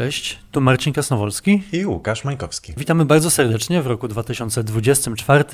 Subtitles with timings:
[0.00, 2.72] Cześć, tu Marcin Kasnowolski i Łukasz Majkowski.
[2.76, 5.44] Witamy bardzo serdecznie w roku 2024.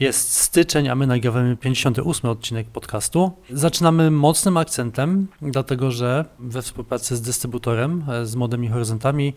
[0.00, 3.32] Jest styczeń, a my nagrywamy 58 odcinek podcastu.
[3.50, 9.34] Zaczynamy mocnym akcentem, dlatego że we współpracy z dystrybutorem, z Modem i Horyzontami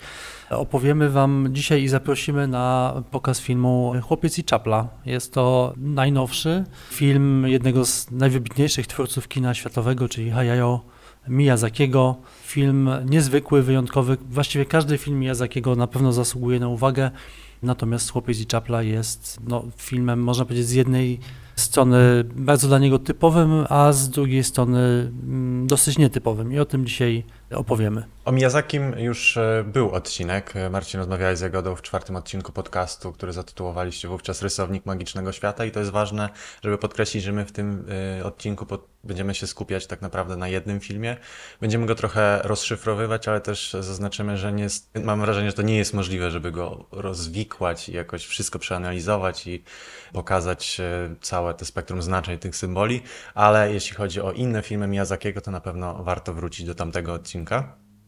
[0.49, 4.87] opowiemy Wam dzisiaj i zaprosimy na pokaz filmu Chłopiec i Czapla.
[5.05, 10.96] Jest to najnowszy film jednego z najwybitniejszych twórców kina światowego, czyli Hayao
[11.29, 12.15] Miyazakiego.
[12.43, 14.17] Film niezwykły, wyjątkowy.
[14.29, 17.11] Właściwie każdy film Miyazakiego na pewno zasługuje na uwagę.
[17.63, 21.19] Natomiast Chłopiec i Czapla jest no, filmem, można powiedzieć, z jednej
[21.55, 21.97] strony
[22.35, 26.53] bardzo dla niego typowym, a z drugiej strony mm, dosyć nietypowym.
[26.53, 28.03] I o tym dzisiaj opowiemy.
[28.25, 30.53] O Miyazakim już e, był odcinek.
[30.69, 35.71] Marcin rozmawiałeś z Jagodą w czwartym odcinku podcastu, który zatytułowaliście wówczas Rysownik Magicznego Świata i
[35.71, 36.29] to jest ważne,
[36.63, 37.85] żeby podkreślić, że my w tym
[38.19, 41.17] e, odcinku pod, będziemy się skupiać tak naprawdę na jednym filmie.
[41.61, 44.67] Będziemy go trochę rozszyfrowywać, ale też zaznaczymy, że nie,
[45.03, 49.63] mam wrażenie, że to nie jest możliwe, żeby go rozwikłać i jakoś wszystko przeanalizować i
[50.13, 53.01] pokazać e, całe to spektrum znaczeń tych symboli,
[53.33, 57.36] ale jeśli chodzi o inne filmy Miyazakiego, to na pewno warto wrócić do tamtego odcinka.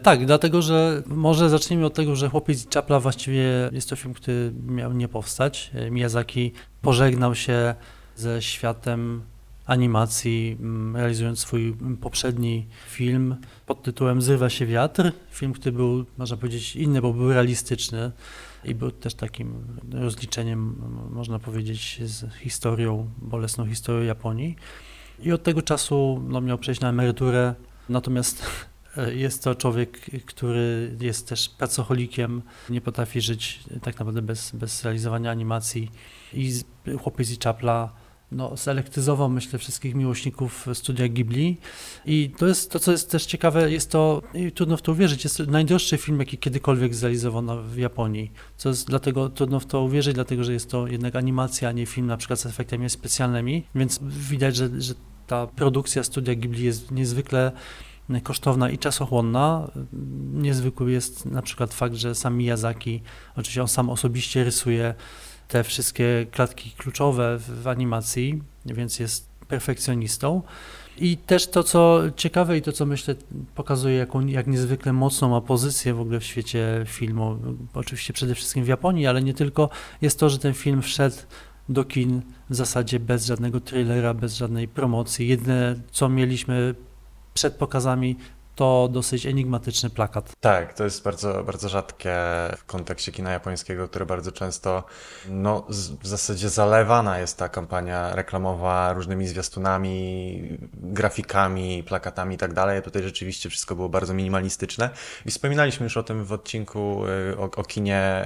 [0.03, 4.13] Tak, dlatego że może zacznijmy od tego, że Chłopiec i Czapla właściwie jest to film,
[4.13, 5.71] który miał nie powstać.
[5.91, 7.75] Miyazaki pożegnał się
[8.15, 9.21] ze światem
[9.69, 15.11] animacji, mm, realizując swój poprzedni film pod tytułem Zrywa się wiatr.
[15.31, 18.11] Film, który był, można powiedzieć, inny, bo był realistyczny
[18.65, 19.53] i był też takim
[19.93, 20.75] rozliczeniem,
[21.09, 24.55] można powiedzieć, z historią, bolesną historią Japonii.
[25.19, 27.55] I od tego czasu no, miał przejść na emeryturę,
[27.89, 28.45] natomiast
[29.07, 35.31] jest to człowiek, który jest też pracocholikiem, nie potrafi żyć tak naprawdę bez, bez realizowania
[35.31, 35.91] animacji.
[36.33, 36.51] I
[36.97, 37.93] Chłopiec i Czapla
[38.31, 41.57] no, selektyzował, myślę, wszystkich miłośników studia Ghibli.
[42.05, 44.21] I to jest to, co jest też ciekawe, jest to,
[44.55, 48.31] trudno w to uwierzyć, jest najdroższy film, jaki kiedykolwiek zrealizowano w Japonii.
[48.57, 51.85] Co jest dlatego trudno w to uwierzyć, dlatego że jest to jednak animacja, a nie
[51.85, 54.93] film na przykład z efektami specjalnymi, więc widać, że, że
[55.27, 57.51] ta produkcja studia Ghibli jest niezwykle
[58.23, 59.71] kosztowna i czasochłonna.
[60.33, 63.01] Niezwykły jest na przykład fakt, że sam Miyazaki,
[63.35, 64.93] oczywiście on sam osobiście rysuje
[65.47, 70.41] te wszystkie klatki kluczowe w animacji, więc jest perfekcjonistą.
[70.97, 73.15] I też to, co ciekawe i to, co myślę
[73.55, 77.37] pokazuje, jaką, jak niezwykle mocną ma pozycję w ogóle w świecie filmu,
[77.73, 79.69] oczywiście przede wszystkim w Japonii, ale nie tylko,
[80.01, 81.15] jest to, że ten film wszedł
[81.69, 85.27] do kin w zasadzie bez żadnego trailera, bez żadnej promocji.
[85.27, 86.75] Jedyne, co mieliśmy
[87.39, 88.17] przed pokazami
[88.55, 90.35] to dosyć enigmatyczny plakat.
[90.39, 92.15] Tak, to jest bardzo, bardzo rzadkie
[92.57, 94.83] w kontekście kina japońskiego, które bardzo często
[95.29, 95.65] no,
[96.01, 102.51] w zasadzie zalewana jest ta kampania reklamowa różnymi zwiastunami, grafikami, plakatami i tak.
[102.83, 104.89] Tutaj rzeczywiście wszystko było bardzo minimalistyczne
[105.25, 108.25] i wspominaliśmy już o tym w odcinku y, o, o kinie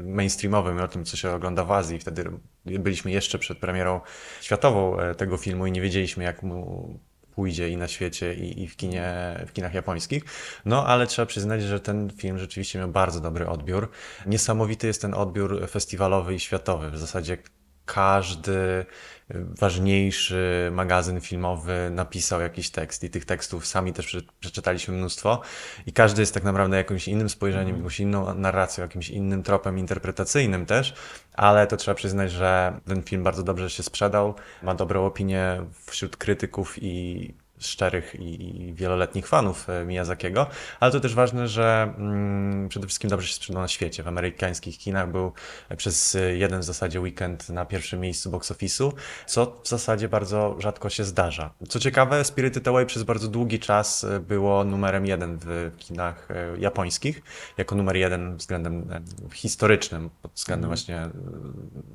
[0.00, 1.98] y, mainstreamowym, o tym, co się ogląda w Azji.
[1.98, 2.30] Wtedy
[2.64, 4.00] byliśmy jeszcze przed premierą
[4.40, 6.98] światową y, tego filmu i nie wiedzieliśmy, jak mu
[7.34, 10.24] pójdzie i na świecie, i, i w, kinie, w kinach japońskich.
[10.64, 13.90] No, ale trzeba przyznać, że ten film rzeczywiście miał bardzo dobry odbiór.
[14.26, 16.90] Niesamowity jest ten odbiór festiwalowy i światowy.
[16.90, 17.38] W zasadzie
[17.84, 18.86] każdy
[19.30, 25.40] ważniejszy magazyn filmowy napisał jakiś tekst i tych tekstów sami też przeczytaliśmy mnóstwo
[25.86, 27.80] i każdy jest tak naprawdę jakimś innym spojrzeniem, mm.
[27.80, 30.94] jakąś inną narracją, jakimś innym tropem interpretacyjnym też,
[31.34, 36.16] ale to trzeba przyznać, że ten film bardzo dobrze się sprzedał, ma dobrą opinię wśród
[36.16, 37.34] krytyków i
[37.66, 40.46] szczerych i wieloletnich fanów e, Miyazakiego,
[40.80, 44.02] ale to też ważne, że mm, przede wszystkim dobrze się sprzedał na świecie.
[44.02, 45.32] W amerykańskich kinach był
[45.76, 48.92] przez jeden w zasadzie weekend na pierwszym miejscu box office'u,
[49.26, 51.50] co w zasadzie bardzo rzadko się zdarza.
[51.68, 56.58] Co ciekawe, Spirited Away przez bardzo długi czas e, było numerem jeden w kinach e,
[56.58, 57.22] japońskich,
[57.58, 58.88] jako numer jeden względem
[59.32, 60.76] historycznym, pod względem mm.
[60.76, 61.08] właśnie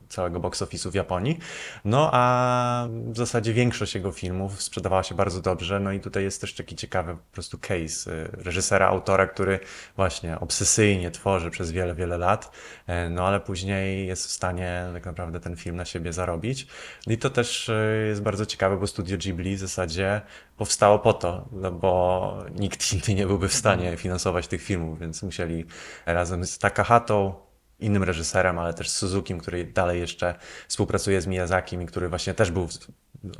[0.10, 1.40] całego box office'u w Japonii.
[1.86, 5.80] No a w zasadzie większość jego filmów sprzedawała się bardzo dobrze dobrze.
[5.80, 9.60] No i tutaj jest też taki ciekawy po prostu case y, reżysera, autora, który
[9.96, 12.52] właśnie obsesyjnie tworzy przez wiele, wiele lat,
[12.88, 16.68] e, no ale później jest w stanie tak naprawdę ten film na siebie zarobić.
[17.08, 20.22] I to też y, jest bardzo ciekawe, bo studio Ghibli w zasadzie
[20.58, 25.24] powstało po to, no bo nikt inny nie byłby w stanie finansować tych filmów, więc
[25.24, 25.66] musieli
[26.06, 27.49] razem z Takahatą,
[27.80, 30.36] innym reżyserem, ale też z Suzuki, który dalej jeszcze
[30.68, 32.68] współpracuje z Miyazakim i który właśnie też był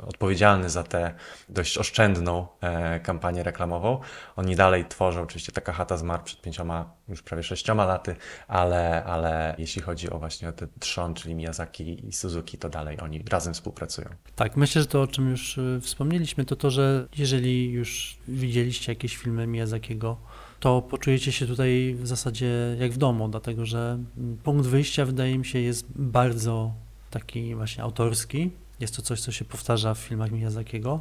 [0.00, 1.14] odpowiedzialny za tę
[1.48, 4.00] dość oszczędną e, kampanię reklamową.
[4.36, 8.16] Oni dalej tworzą, oczywiście taka chata zmarł przed pięcioma, już prawie sześcioma laty,
[8.48, 13.00] ale, ale jeśli chodzi o właśnie o te trzon, czyli Miyazaki i Suzuki, to dalej
[13.00, 14.08] oni razem współpracują.
[14.36, 18.92] Tak, myślę, że to o czym już e, wspomnieliśmy, to to, że jeżeli już widzieliście
[18.92, 20.16] jakieś filmy Miyazakiego,
[20.60, 25.38] to poczujecie się tutaj w zasadzie jak w domu, dlatego że mm, punkt wyjścia wydaje
[25.38, 26.72] mi się jest bardzo
[27.10, 28.50] taki właśnie autorski.
[28.80, 31.00] Jest to coś, co się powtarza w filmach Miyazakiego.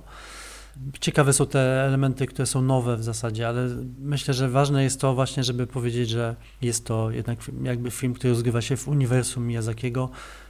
[1.00, 3.68] Ciekawe są te elementy, które są nowe w zasadzie, ale
[4.00, 8.34] myślę, że ważne jest to właśnie, żeby powiedzieć, że jest to jednak jakby film, który
[8.34, 10.10] rozgrywa się w uniwersum Miyazakiego,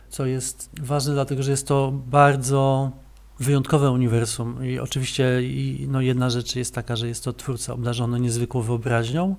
[0.10, 2.92] co jest ważne, dlatego że jest to bardzo
[3.40, 5.42] wyjątkowe uniwersum i oczywiście
[5.88, 9.36] no jedna rzecz jest taka, że jest to twórca obdarzony niezwykłą wyobraźnią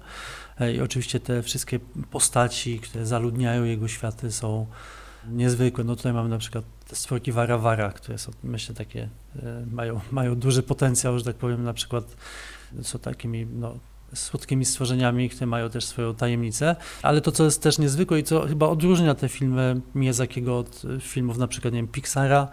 [0.61, 1.81] e, i oczywiście te wszystkie
[2.11, 4.67] postaci, które zaludniają jego światy są
[5.29, 5.85] niezwykłe.
[5.85, 9.09] No tutaj mamy na przykład stworki Warawara, które są myślę takie,
[9.43, 12.17] e, mają, mają duży potencjał, że tak powiem, na przykład
[12.83, 13.75] są takimi no,
[14.15, 18.47] słodkimi stworzeniami, które mają też swoją tajemnicę, ale to, co jest też niezwykłe i co
[18.47, 22.49] chyba odróżnia te filmy Miyazakiego od filmów na przykład, nie wiem, Pixara,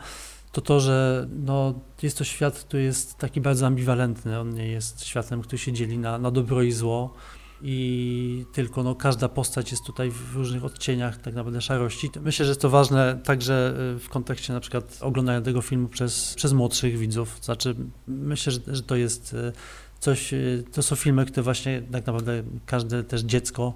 [0.57, 4.39] to to, że no, jest to świat, który jest taki bardzo ambiwalentny.
[4.39, 7.13] On nie jest światem, który się dzieli na, na dobro i zło
[7.61, 12.09] i tylko no, każda postać jest tutaj w różnych odcieniach tak naprawdę szarości.
[12.21, 16.33] Myślę, że jest to ważne także y, w kontekście na przykład oglądania tego filmu przez,
[16.35, 17.39] przez młodszych widzów.
[17.41, 17.75] Znaczy
[18.07, 19.51] myślę, że, że to jest y,
[19.99, 23.73] coś, y, to są filmy, które właśnie tak naprawdę każde też dziecko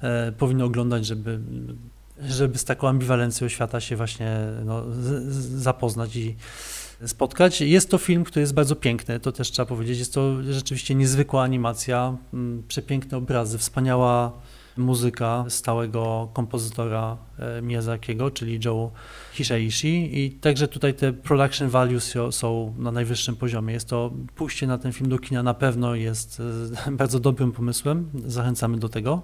[0.00, 1.40] e, powinno oglądać, żeby
[2.28, 4.84] żeby z taką ambiwalencją świata się właśnie no,
[5.38, 6.36] zapoznać i
[7.06, 7.60] spotkać.
[7.60, 9.98] Jest to film, który jest bardzo piękny, to też trzeba powiedzieć.
[9.98, 14.32] Jest to rzeczywiście niezwykła animacja, m, przepiękne obrazy, wspaniała
[14.78, 18.90] muzyka stałego kompozytora e, Miyazakiego, czyli Joe
[19.32, 23.74] Hisaishi i także tutaj te production values są na najwyższym poziomie.
[23.74, 26.42] Jest to pójście na ten film do kina na pewno jest
[26.86, 29.22] e, bardzo dobrym pomysłem, zachęcamy do tego.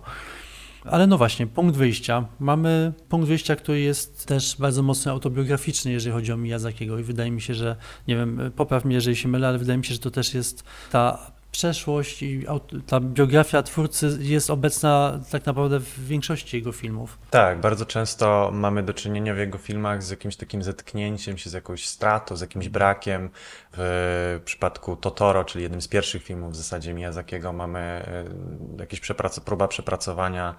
[0.85, 2.29] Ale no właśnie, punkt wyjścia.
[2.41, 7.31] Mamy punkt wyjścia, który jest też bardzo mocno autobiograficzny, jeżeli chodzi o Miyazakiego i wydaje
[7.31, 7.77] mi się, że,
[8.09, 10.65] nie wiem, popraw mnie, jeżeli się mylę, ale wydaje mi się, że to też jest
[10.91, 12.47] ta przeszłość i
[12.87, 17.19] ta biografia twórcy jest obecna tak naprawdę w większości jego filmów.
[17.31, 21.53] Tak, bardzo często mamy do czynienia w jego filmach z jakimś takim zetknięciem się z
[21.53, 23.31] jakąś stratą, z jakimś brakiem.
[23.77, 28.25] W przypadku Totoro, czyli jednym z pierwszych filmów w zasadzie Miyazakiego, mamy e,
[28.79, 29.01] jakieś
[29.45, 30.55] próba przepracowania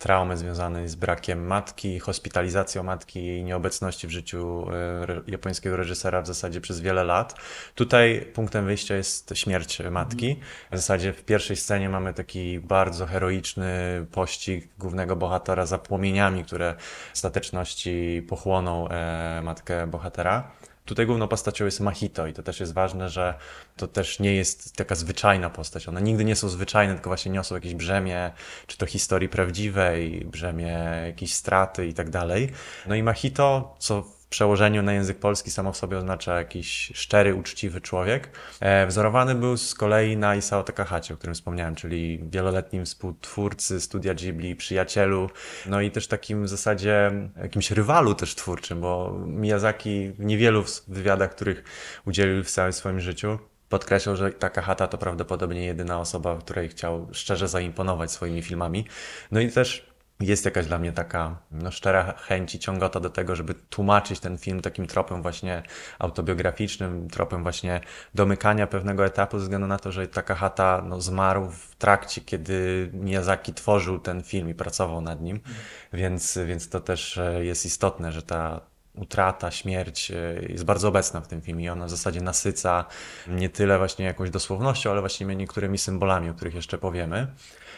[0.00, 6.26] traumy związanej z brakiem matki, hospitalizacją matki, jej nieobecności w życiu e, japońskiego reżysera w
[6.26, 7.34] zasadzie przez wiele lat.
[7.74, 10.36] Tutaj punktem wyjścia jest śmierć matki.
[10.72, 13.70] W zasadzie w pierwszej scenie mamy taki bardzo heroiczny
[14.12, 16.74] pościg głównego bohatera za płomieniami, które
[17.12, 20.50] w stateczności pochłoną e, matkę bohatera.
[20.90, 23.34] Tutaj główną postacią jest Mahito i to też jest ważne, że
[23.76, 25.88] to też nie jest taka zwyczajna postać.
[25.88, 28.30] One nigdy nie są zwyczajne, tylko właśnie niosą jakieś brzemię,
[28.66, 32.52] czy to historii prawdziwej, brzemię jakiejś straty i tak dalej.
[32.86, 37.80] No i Mahito, co przełożeniu na język polski samo w sobie oznacza jakiś szczery, uczciwy
[37.80, 38.30] człowiek.
[38.60, 44.14] E, wzorowany był z kolei na Isao Takahacie, o którym wspomniałem, czyli wieloletnim współtwórcy studia
[44.14, 45.30] Ghibli, przyjacielu,
[45.66, 47.12] no i też takim w zasadzie
[47.42, 51.64] jakimś rywalu też twórczym, bo Miyazaki w niewielu wywiadach, których
[52.06, 53.38] udzielił w całym swoim życiu,
[53.68, 58.84] podkreślał, że Takahata to prawdopodobnie jedyna osoba, której chciał szczerze zaimponować swoimi filmami.
[59.30, 59.89] No i też
[60.20, 64.38] jest jakaś dla mnie taka no, szczera chęć i ciągota do tego, żeby tłumaczyć ten
[64.38, 65.62] film takim tropem właśnie
[65.98, 67.80] autobiograficznym, tropem właśnie
[68.14, 73.54] domykania pewnego etapu, ze względu na to, że Takahata no, zmarł w trakcie, kiedy Miyazaki
[73.54, 75.58] tworzył ten film i pracował nad nim, mm.
[75.92, 80.14] więc, więc to też e, jest istotne, że ta utrata, śmierć e,
[80.48, 82.84] jest bardzo obecna w tym filmie i ona w zasadzie nasyca
[83.28, 87.26] nie tyle właśnie jakąś dosłownością, ale właśnie niektórymi symbolami, o których jeszcze powiemy.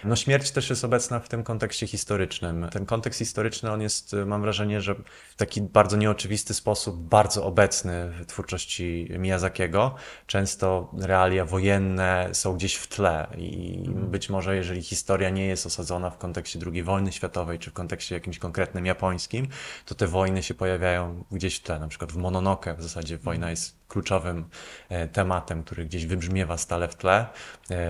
[0.04, 2.69] No śmierć też jest obecna w tym kontekście historycznym.
[2.73, 4.95] Ten kontekst historyczny, on jest, mam wrażenie, że
[5.31, 9.95] w taki bardzo nieoczywisty sposób bardzo obecny w twórczości Miyazakiego.
[10.26, 14.11] Często realia wojenne są gdzieś w tle i mhm.
[14.11, 18.14] być może jeżeli historia nie jest osadzona w kontekście II wojny światowej, czy w kontekście
[18.14, 19.49] jakimś konkretnym japońskim,
[19.87, 21.02] to te wojny się pojawiają
[21.33, 21.79] gdzieś w tle.
[21.79, 24.45] Na przykład w Mononoke w zasadzie wojna jest kluczowym
[24.89, 27.21] e, tematem, który gdzieś wybrzmiewa stale w tle.
[27.21, 27.27] E,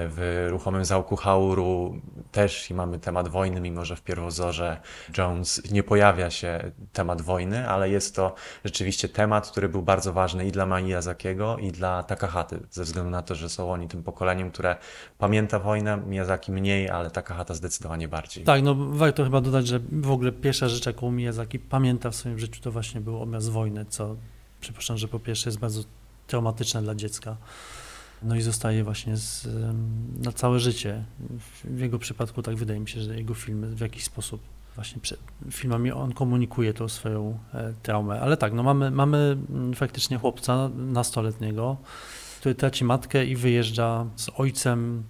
[0.08, 2.00] w ruchomym załku Hauru
[2.32, 4.80] też mamy temat wojny, mimo że w pierwowzorze
[5.18, 10.46] Jones nie pojawia się temat wojny, ale jest to rzeczywiście temat, który był bardzo ważny
[10.46, 14.50] i dla Miyazakiego, i dla Takahaty, ze względu na to, że są oni tym pokoleniem,
[14.50, 14.76] które
[15.18, 18.44] pamięta wojnę, Miyazaki mniej, ale Takahata zdecydowanie bardziej.
[18.44, 22.38] Tak, no warto chyba dodać, że w ogóle pierwsza rzecz, jaką Miyazaki pamięta w swoim
[22.38, 24.16] życiu, to właśnie był obraz wojny, co
[24.62, 25.82] przypuszczam, że po pierwsze jest bardzo
[26.26, 27.36] traumatyczne dla dziecka.
[28.22, 29.48] No i zostaje właśnie z,
[30.18, 31.04] na całe życie.
[31.64, 34.40] W jego przypadku tak wydaje mi się, że jego filmy w jakiś sposób
[34.74, 35.00] właśnie
[35.50, 38.20] filmami on komunikuje tą swoją e, traumę.
[38.20, 41.76] Ale tak, no mamy, mamy mm, faktycznie chłopca nastoletniego,
[42.40, 45.02] który traci matkę i wyjeżdża z ojcem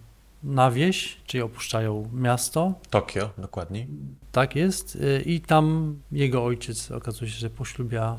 [0.44, 2.74] na wieś, czyli opuszczają miasto.
[2.90, 3.88] Tokio, dokładniej.
[4.32, 4.96] Tak jest.
[4.96, 8.18] Y, I tam jego ojciec okazuje się, że poślubia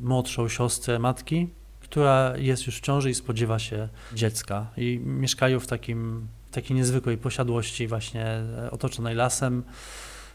[0.00, 1.48] młodszą siostrę matki,
[1.80, 4.66] która jest już w ciąży i spodziewa się dziecka.
[4.76, 9.62] I mieszkają w takim, takiej niezwykłej posiadłości, właśnie e, otoczonej lasem,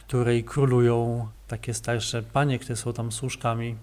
[0.07, 3.75] której królują takie starsze panie, które są tam służkami.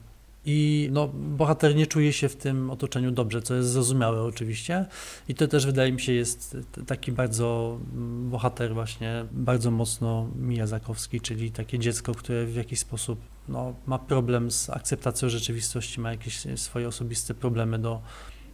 [0.51, 4.87] I no, bohater nie czuje się w tym otoczeniu dobrze, co jest zrozumiałe oczywiście.
[5.29, 11.21] I to też wydaje mi się jest taki bardzo mm, bohater właśnie, bardzo mocno Miyazakowski,
[11.21, 16.47] czyli takie dziecko, które w jakiś sposób no, ma problem z akceptacją rzeczywistości, ma jakieś
[16.57, 18.01] swoje osobiste problemy do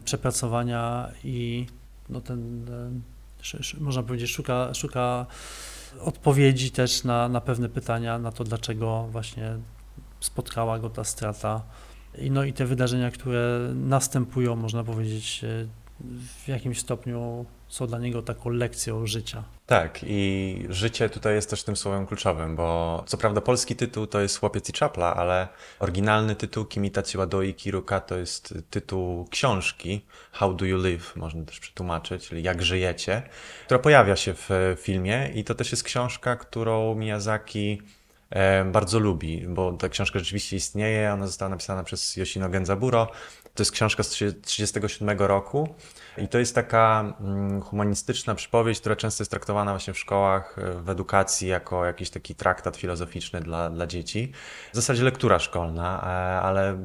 [0.05, 1.67] przepracowania i
[2.09, 2.67] no, ten,
[3.81, 5.27] można powiedzieć, szuka, szuka
[6.01, 9.57] odpowiedzi też na, na pewne pytania, na to, dlaczego właśnie
[10.21, 11.63] spotkała go ta strata.
[12.31, 15.67] No i te wydarzenia, które następują, można powiedzieć, e,
[16.45, 19.45] w jakimś stopniu są dla niego taką lekcją życia.
[19.67, 24.21] Tak, i życie tutaj jest też tym słowem kluczowym, bo co prawda polski tytuł to
[24.21, 30.07] jest Chłopiec i Czapla, ale oryginalny tytuł Kimitachi wa Doi Kiruka to jest tytuł książki
[30.33, 33.23] How do you live, można też przetłumaczyć, czyli Jak żyjecie,
[33.65, 37.83] która pojawia się w filmie i to też jest książka, którą Miyazaki
[38.65, 43.11] bardzo lubi, bo ta książka rzeczywiście istnieje, ona została napisana przez Yoshino Genzaburo.
[43.55, 45.75] To jest książka z 1937 roku
[46.19, 50.83] i to jest taka mm, humanistyczna przypowieść, która często jest traktowana właśnie w szkołach, e,
[50.83, 54.33] w edukacji jako jakiś taki traktat filozoficzny dla, dla dzieci.
[54.73, 56.79] W zasadzie lektura szkolna, e, ale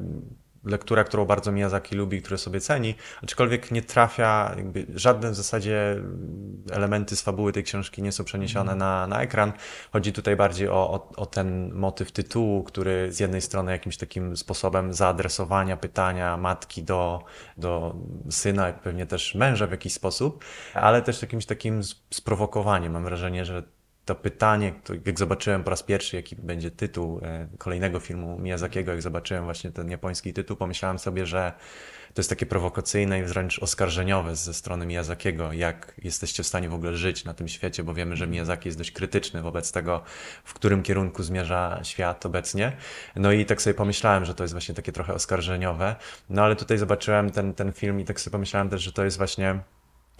[0.64, 5.96] lektura, którą bardzo Miyazaki lubi, które sobie ceni, aczkolwiek nie trafia, jakby żadne w zasadzie
[6.70, 9.52] elementy z fabuły tej książki nie są przeniesione na, na ekran.
[9.92, 14.36] Chodzi tutaj bardziej o, o, o ten motyw tytułu, który z jednej strony jakimś takim
[14.36, 17.22] sposobem zaadresowania pytania matki do,
[17.56, 17.94] do
[18.30, 22.92] syna, pewnie też męża w jakiś sposób, ale też jakimś takim sprowokowaniem.
[22.92, 23.62] Mam wrażenie, że
[24.10, 28.92] to pytanie, to jak zobaczyłem po raz pierwszy, jaki będzie tytuł e, kolejnego filmu Miyazakiego,
[28.92, 31.52] jak zobaczyłem właśnie ten japoński tytuł, pomyślałem sobie, że
[32.14, 36.74] to jest takie prowokacyjne i wręcz oskarżeniowe ze strony Miyazakiego, jak jesteście w stanie w
[36.74, 40.02] ogóle żyć na tym świecie, bo wiemy, że Miyazaki jest dość krytyczny wobec tego,
[40.44, 42.76] w którym kierunku zmierza świat obecnie.
[43.16, 45.96] No i tak sobie pomyślałem, że to jest właśnie takie trochę oskarżeniowe,
[46.30, 49.18] no ale tutaj zobaczyłem ten, ten film i tak sobie pomyślałem też, że to jest
[49.18, 49.60] właśnie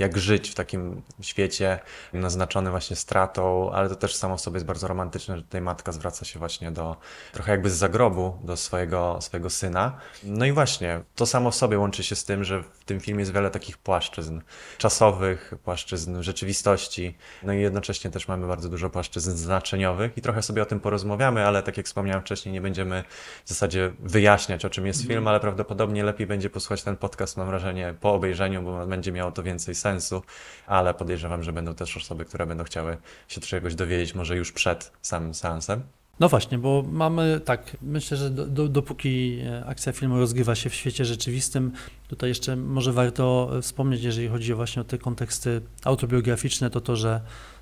[0.01, 1.79] jak żyć w takim świecie
[2.13, 5.93] naznaczony właśnie stratą, ale to też samo w sobie jest bardzo romantyczne, że tutaj matka
[5.93, 6.97] zwraca się właśnie do
[7.33, 9.97] trochę jakby z zagrobu do swojego, swojego syna.
[10.25, 13.21] No i właśnie to samo w sobie łączy się z tym, że w tym filmie
[13.21, 14.41] jest wiele takich płaszczyzn
[14.79, 20.63] czasowych, płaszczyzn rzeczywistości, no i jednocześnie też mamy bardzo dużo płaszczyzn znaczeniowych i trochę sobie
[20.63, 23.05] o tym porozmawiamy, ale tak jak wspomniałem wcześniej, nie będziemy
[23.45, 27.47] w zasadzie wyjaśniać, o czym jest film, ale prawdopodobnie lepiej będzie posłuchać ten podcast, mam
[27.47, 30.23] wrażenie, po obejrzeniu, bo będzie miało to więcej sensu sensu,
[30.67, 32.97] ale podejrzewam, że będą też osoby, które będą chciały
[33.29, 35.83] się czegoś dowiedzieć, może już przed samym seansem.
[36.21, 40.71] No właśnie, bo mamy tak, myślę, że do, do, dopóki e, akcja filmu rozgrywa się
[40.71, 41.73] w świecie rzeczywistym,
[42.09, 47.21] tutaj jeszcze może warto wspomnieć, jeżeli chodzi właśnie o te konteksty autobiograficzne, to to, że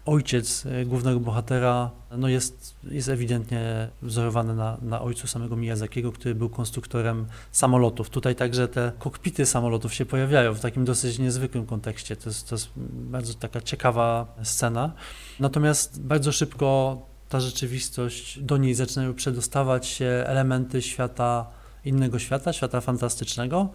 [0.08, 6.34] ojciec e, głównego bohatera no jest, jest ewidentnie wzorowany na, na ojcu samego Miyazakiego, który
[6.34, 8.10] był konstruktorem samolotów.
[8.10, 12.16] Tutaj także te kokpity samolotów się pojawiają w takim dosyć niezwykłym kontekście.
[12.16, 14.92] To jest, to jest bardzo taka ciekawa scena.
[15.40, 16.98] Natomiast bardzo szybko
[17.28, 21.46] ta rzeczywistość, do niej zaczynają przedostawać się elementy świata,
[21.84, 23.68] innego świata, świata fantastycznego.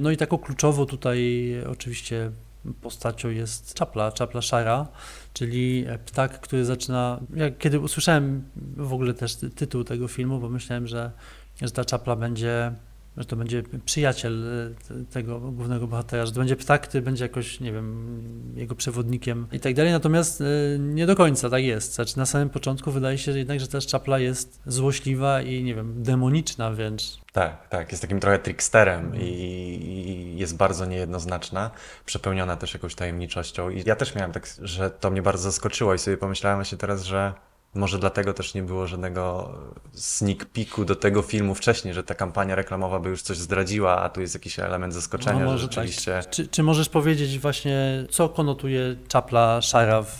[0.00, 2.30] No i taką kluczową tutaj oczywiście
[2.82, 4.86] postacią jest czapla, czapla szara,
[5.38, 8.44] czyli ptak, który zaczyna, jak kiedy usłyszałem
[8.76, 11.10] w ogóle też tytuł tego filmu, bo myślałem, że,
[11.62, 12.72] że ta czapla będzie
[13.18, 14.44] że to będzie przyjaciel
[15.10, 19.60] tego głównego bohatera, że to będzie ptak, który będzie jakoś, nie wiem, jego przewodnikiem i
[19.60, 20.42] tak dalej, natomiast
[20.78, 21.94] nie do końca tak jest.
[21.94, 25.74] Znaczy na samym początku wydaje się że jednak, że ta czapla jest złośliwa i, nie
[25.74, 27.02] wiem, demoniczna wręcz.
[27.32, 31.70] Tak, tak, jest takim trochę tricksterem i, i jest bardzo niejednoznaczna,
[32.04, 35.98] przepełniona też jakąś tajemniczością i ja też miałem tak, że to mnie bardzo zaskoczyło i
[35.98, 37.32] sobie pomyślałem się teraz, że
[37.74, 39.54] może dlatego też nie było żadnego
[39.92, 44.08] sneak peeku do tego filmu wcześniej, że ta kampania reklamowa by już coś zdradziła, a
[44.08, 46.12] tu jest jakiś element zaskoczenia, no że rzeczywiście...
[46.22, 46.30] Tak.
[46.30, 50.14] Czy, czy, możesz powiedzieć właśnie, co konotuje czapla szara w,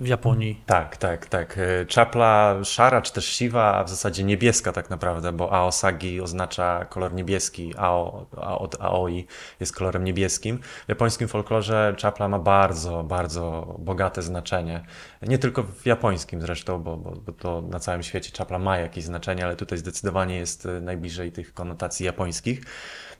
[0.00, 0.62] w Japonii.
[0.66, 1.58] Tak, tak, tak.
[1.88, 7.14] Czapla szara, czy też siwa, a w zasadzie niebieska tak naprawdę, bo aosagi oznacza kolor
[7.14, 8.26] niebieski, ao,
[8.58, 9.26] od aoi
[9.60, 10.58] jest kolorem niebieskim.
[10.62, 14.84] W japońskim folklorze czapla ma bardzo, bardzo bogate znaczenie.
[15.22, 19.04] Nie tylko w japońskim zresztą, bo, bo, bo to na całym świecie czapla ma jakieś
[19.04, 22.60] znaczenie, ale tutaj zdecydowanie jest najbliżej tych konotacji japońskich.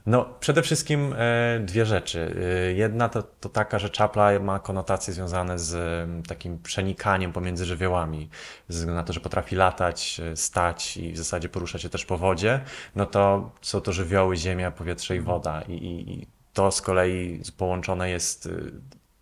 [0.07, 2.35] No, przede wszystkim e, dwie rzeczy.
[2.69, 8.29] E, jedna to, to taka, że czapla ma konotacje związane z takim przenikaniem pomiędzy żywiołami.
[8.69, 12.05] Ze względu na to, że potrafi latać, e, stać i w zasadzie porusza się też
[12.05, 12.61] po wodzie,
[12.97, 15.63] no to są to żywioły ziemia, powietrze i woda.
[15.63, 18.73] I, i, i to z kolei połączone jest y,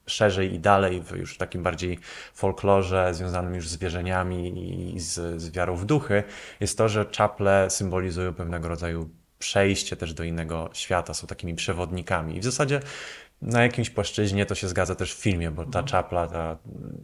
[0.06, 1.98] szerzej i dalej, w już takim bardziej
[2.34, 6.22] folklorze związanym już z wierzeniami i z, z wiarą w duchy,
[6.60, 12.36] jest to, że czaple symbolizują pewnego rodzaju przejście też do innego świata, są takimi przewodnikami.
[12.36, 12.80] I w zasadzie
[13.42, 16.56] na jakimś płaszczyźnie to się zgadza też w filmie, bo ta czapla, ta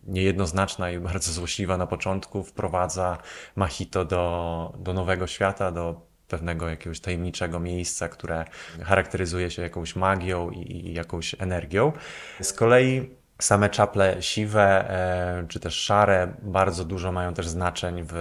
[0.06, 3.18] niejednoznaczna i bardzo złośliwa na początku, wprowadza
[3.56, 8.44] Machito do, do nowego świata, do pewnego jakiegoś tajemniczego miejsca, które
[8.82, 11.92] charakteryzuje się jakąś magią i, i jakąś energią.
[12.40, 18.12] Z kolei Same czaple siwe e, czy też szare bardzo dużo mają też znaczeń w,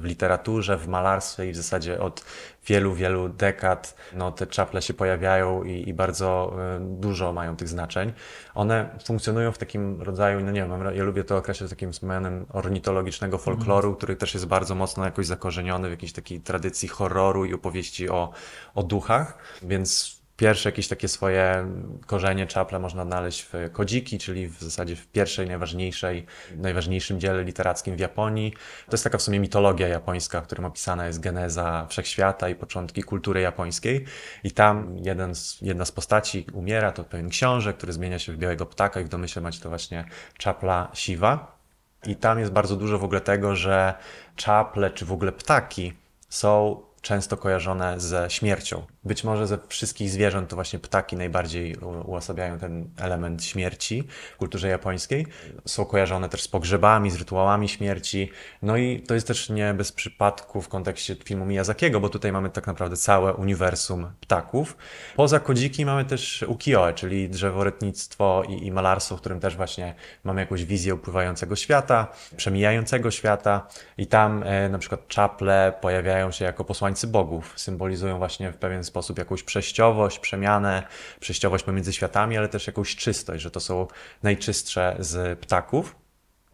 [0.00, 2.24] w literaturze, w malarstwie i w zasadzie od
[2.66, 7.68] wielu, wielu dekad no, te czaple się pojawiają i, i bardzo e, dużo mają tych
[7.68, 8.12] znaczeń.
[8.54, 13.38] One funkcjonują w takim rodzaju, no nie wiem, ja lubię to określać takim mianem ornitologicznego
[13.38, 13.96] folkloru, mm.
[13.96, 18.30] który też jest bardzo mocno jakoś zakorzeniony w jakiejś takiej tradycji horroru i opowieści o,
[18.74, 21.66] o duchach, więc Pierwsze jakieś takie swoje
[22.06, 26.26] korzenie czaple można odnaleźć w Kodziki, czyli w zasadzie w pierwszej, najważniejszej,
[26.56, 28.52] najważniejszym dziele literackim w Japonii.
[28.86, 33.02] To jest taka w sumie mitologia japońska, w którym opisana jest geneza wszechświata i początki
[33.02, 34.04] kultury japońskiej.
[34.44, 38.36] I tam jeden z, jedna z postaci umiera, to pewien książę, który zmienia się w
[38.36, 40.04] białego ptaka i w domyśle macie to właśnie
[40.38, 41.58] czapla siwa.
[42.06, 43.94] I tam jest bardzo dużo w ogóle tego, że
[44.36, 45.92] czaple czy w ogóle ptaki
[46.28, 48.86] są często kojarzone ze śmiercią.
[49.04, 54.68] Być może ze wszystkich zwierząt to właśnie ptaki najbardziej uosabiają ten element śmierci w kulturze
[54.68, 55.26] japońskiej.
[55.64, 58.30] Są kojarzone też z pogrzebami, z rytuałami śmierci.
[58.62, 62.50] No i to jest też nie bez przypadku w kontekście filmu Miyazakiego, bo tutaj mamy
[62.50, 64.76] tak naprawdę całe uniwersum ptaków.
[65.16, 70.40] Poza kodziki mamy też ukiyo, czyli drzeworytnictwo i, i malarstwo, w którym też właśnie mamy
[70.40, 73.66] jakąś wizję upływającego świata, przemijającego świata
[73.98, 78.84] i tam e, na przykład czaple pojawiają się jako posłańcy bogów, symbolizują właśnie w pewien
[78.84, 80.82] sposób jakąś przejściowość, przemianę,
[81.20, 83.86] przejściowość pomiędzy światami, ale też jakąś czystość, że to są
[84.22, 85.96] najczystsze z ptaków.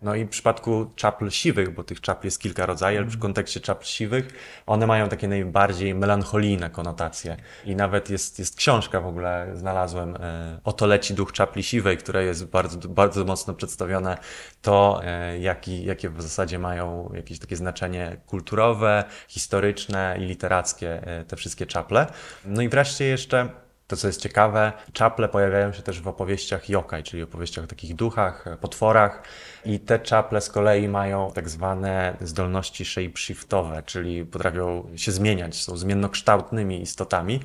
[0.03, 3.23] No i w przypadku czapl siwych, bo tych czapl jest kilka rodzajów, ale w mhm.
[3.23, 4.29] kontekście czapl siwych,
[4.67, 7.37] one mają takie najbardziej melancholijne konotacje.
[7.65, 12.23] I nawet jest, jest książka w ogóle, znalazłem, e, Oto leci duch czapli siwej, która
[12.23, 14.19] jest bardzo, bardzo mocno przedstawione
[14.63, 21.25] to, e, jaki, jakie w zasadzie mają jakieś takie znaczenie kulturowe, historyczne i literackie e,
[21.25, 22.07] te wszystkie czaple.
[22.45, 23.49] No i wreszcie jeszcze
[23.91, 27.95] to, co jest ciekawe, czaple pojawiają się też w opowieściach yokai, czyli opowieściach o takich
[27.95, 29.23] duchach, potworach.
[29.65, 35.77] I te czaple z kolei mają tak zwane zdolności shapeshiftowe, czyli potrafią się zmieniać, są
[35.77, 37.41] zmiennokształtnymi istotami.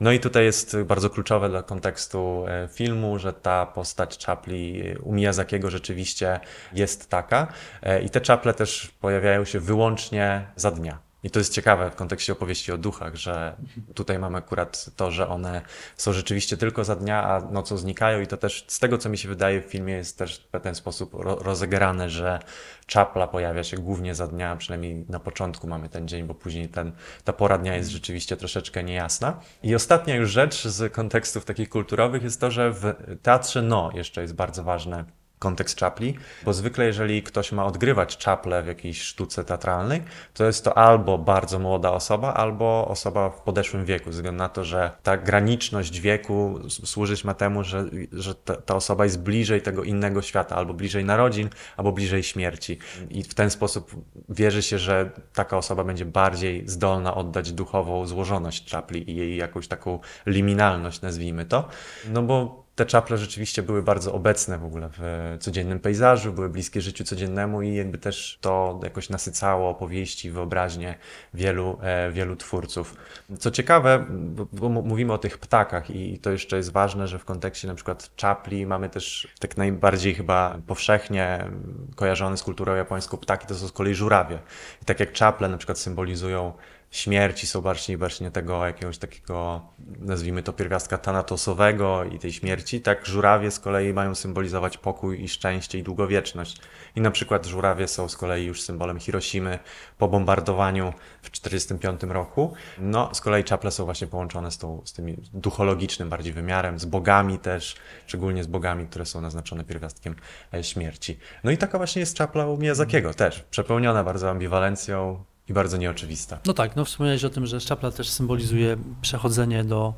[0.00, 5.12] No i tutaj jest bardzo kluczowe dla kontekstu e, filmu, że ta postać czapli u
[5.12, 6.40] Miyazakiego rzeczywiście
[6.72, 7.46] jest taka.
[7.82, 11.05] E, I te czaple też pojawiają się wyłącznie za dnia.
[11.26, 13.56] I to jest ciekawe w kontekście opowieści o duchach, że
[13.94, 15.62] tutaj mamy akurat to, że one
[15.96, 19.18] są rzeczywiście tylko za dnia, a nocą znikają i to też z tego, co mi
[19.18, 22.38] się wydaje w filmie jest też w ten sposób rozegrane, że
[22.86, 26.92] czapla pojawia się głównie za dnia, przynajmniej na początku mamy ten dzień, bo później ten,
[27.24, 29.40] ta pora dnia jest rzeczywiście troszeczkę niejasna.
[29.62, 34.22] I ostatnia już rzecz z kontekstów takich kulturowych jest to, że w teatrze no jeszcze
[34.22, 35.04] jest bardzo ważne
[35.46, 40.02] kontekst czapli, bo zwykle jeżeli ktoś ma odgrywać czaplę w jakiejś sztuce teatralnej,
[40.34, 44.48] to jest to albo bardzo młoda osoba, albo osoba w podeszłym wieku, ze względu na
[44.48, 49.62] to, że ta graniczność wieku służyć ma temu, że, że ta, ta osoba jest bliżej
[49.62, 52.78] tego innego świata, albo bliżej narodzin, albo bliżej śmierci.
[53.10, 53.90] I w ten sposób
[54.28, 59.68] wierzy się, że taka osoba będzie bardziej zdolna oddać duchową złożoność czapli i jej jakąś
[59.68, 61.68] taką liminalność, nazwijmy to.
[62.08, 66.80] No bo te czaple rzeczywiście były bardzo obecne w ogóle w codziennym pejzażu, były bliskie
[66.80, 70.94] życiu codziennemu i jakby też to jakoś nasycało opowieści, wyobraźnię
[71.34, 72.94] wielu, e, wielu twórców.
[73.38, 74.04] Co ciekawe,
[74.52, 78.10] bo mówimy o tych ptakach i to jeszcze jest ważne, że w kontekście na przykład
[78.16, 81.50] czapli mamy też tak najbardziej chyba powszechnie
[81.94, 84.38] kojarzone z kulturą japońską ptaki, to są z kolei żurawie.
[84.82, 86.52] I tak jak czaple na przykład symbolizują
[86.90, 89.62] śmierci są bardziej właśnie tego jakiegoś takiego,
[89.98, 95.28] nazwijmy to pierwiastka tanatosowego i tej śmierci, tak żurawie z kolei mają symbolizować pokój i
[95.28, 96.60] szczęście i długowieczność.
[96.96, 99.58] I na przykład żurawie są z kolei już symbolem Hiroshimy
[99.98, 102.54] po bombardowaniu w 1945 roku.
[102.78, 106.84] No, z kolei czaple są właśnie połączone z, tą, z tym duchologicznym bardziej wymiarem, z
[106.84, 110.16] bogami też, szczególnie z bogami, które są naznaczone pierwiastkiem
[110.54, 111.18] e, śmierci.
[111.44, 116.38] No i taka właśnie jest czapla u Miyazakiego też, przepełniona bardzo ambiwalencją, i bardzo nieoczywista.
[116.46, 119.94] No tak, no wspomniałeś o tym, że szczapla też symbolizuje przechodzenie do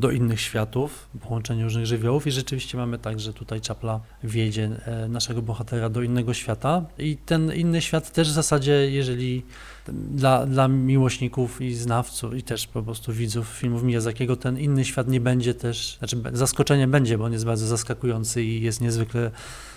[0.00, 5.08] do innych światów, połączenie różnych żywiołów i rzeczywiście mamy tak, że tutaj czapla wiedzie e,
[5.08, 9.42] naszego bohatera do innego świata i ten inny świat też w zasadzie, jeżeli
[9.92, 15.08] dla, dla miłośników i znawców i też po prostu widzów filmów Miyazakiego ten inny świat
[15.08, 19.30] nie będzie też, znaczy zaskoczenie będzie, bo on jest bardzo zaskakujący i jest niezwykle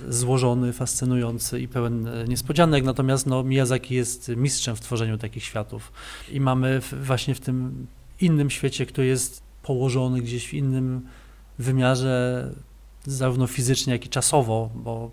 [0.10, 5.92] złożony, fascynujący i pełen e, niespodzianek, natomiast no, Miyazaki jest mistrzem w tworzeniu takich światów.
[6.32, 7.88] I mamy właśnie w tym
[8.22, 11.02] innym świecie, który jest położony gdzieś w innym
[11.60, 12.52] wymiarze,
[13.06, 15.12] zarówno fizycznie, jak i czasowo, bo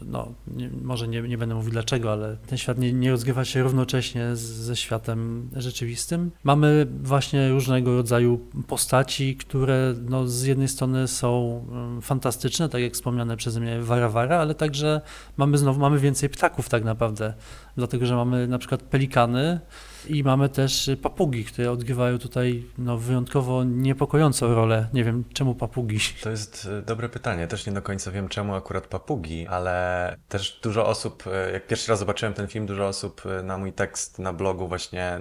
[0.00, 3.62] no, nie, może nie, nie będę mówił dlaczego, ale ten świat nie, nie rozgrywa się
[3.62, 6.30] równocześnie z, ze światem rzeczywistym.
[6.44, 12.92] Mamy właśnie różnego rodzaju postaci, które no, z jednej strony są um, fantastyczne, tak jak
[12.92, 15.00] wspomniane przeze mnie Warawara, ale także
[15.36, 17.34] mamy znowu mamy więcej ptaków tak naprawdę,
[17.76, 19.60] dlatego że mamy na przykład pelikany,
[20.08, 24.88] i mamy też papugi, które odgrywają tutaj no, wyjątkowo niepokojącą rolę.
[24.92, 25.98] Nie wiem, czemu papugi?
[26.22, 27.46] To jest e, dobre pytanie.
[27.46, 31.90] Też nie do końca wiem, czemu akurat papugi, ale też dużo osób, e, jak pierwszy
[31.90, 35.20] raz zobaczyłem ten film, dużo osób na mój tekst na blogu właśnie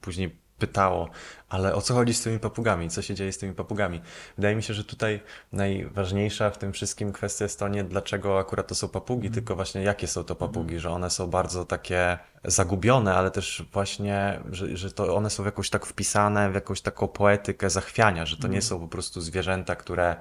[0.00, 1.08] później pytało,
[1.48, 2.90] ale o co chodzi z tymi papugami?
[2.90, 4.00] Co się dzieje z tymi papugami?
[4.36, 5.20] Wydaje mi się, że tutaj
[5.52, 9.34] najważniejsza w tym wszystkim kwestia jest to nie dlaczego akurat to są papugi, mm.
[9.34, 10.80] tylko właśnie jakie są to papugi, mm.
[10.80, 15.46] że one są bardzo takie zagubione, ale też właśnie, że, że to one są w
[15.46, 18.52] jakąś tak wpisane w jakąś taką poetykę zachwiania, że to mm.
[18.54, 20.16] nie są po prostu zwierzęta, które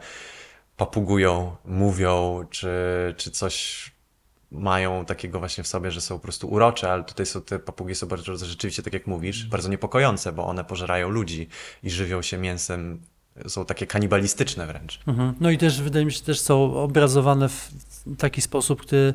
[0.77, 2.69] papugują, mówią, czy,
[3.17, 3.91] czy coś
[4.51, 7.95] mają takiego właśnie w sobie, że są po prostu urocze, ale tutaj są te papugi
[7.95, 9.51] są bardzo rzeczywiście, tak jak mówisz, mhm.
[9.51, 11.47] bardzo niepokojące, bo one pożerają ludzi
[11.83, 13.01] i żywią się mięsem,
[13.47, 14.99] są takie kanibalistyczne wręcz.
[15.07, 15.33] Mhm.
[15.39, 17.71] No i też wydaje mi się, że są obrazowane w
[18.17, 19.13] taki sposób, który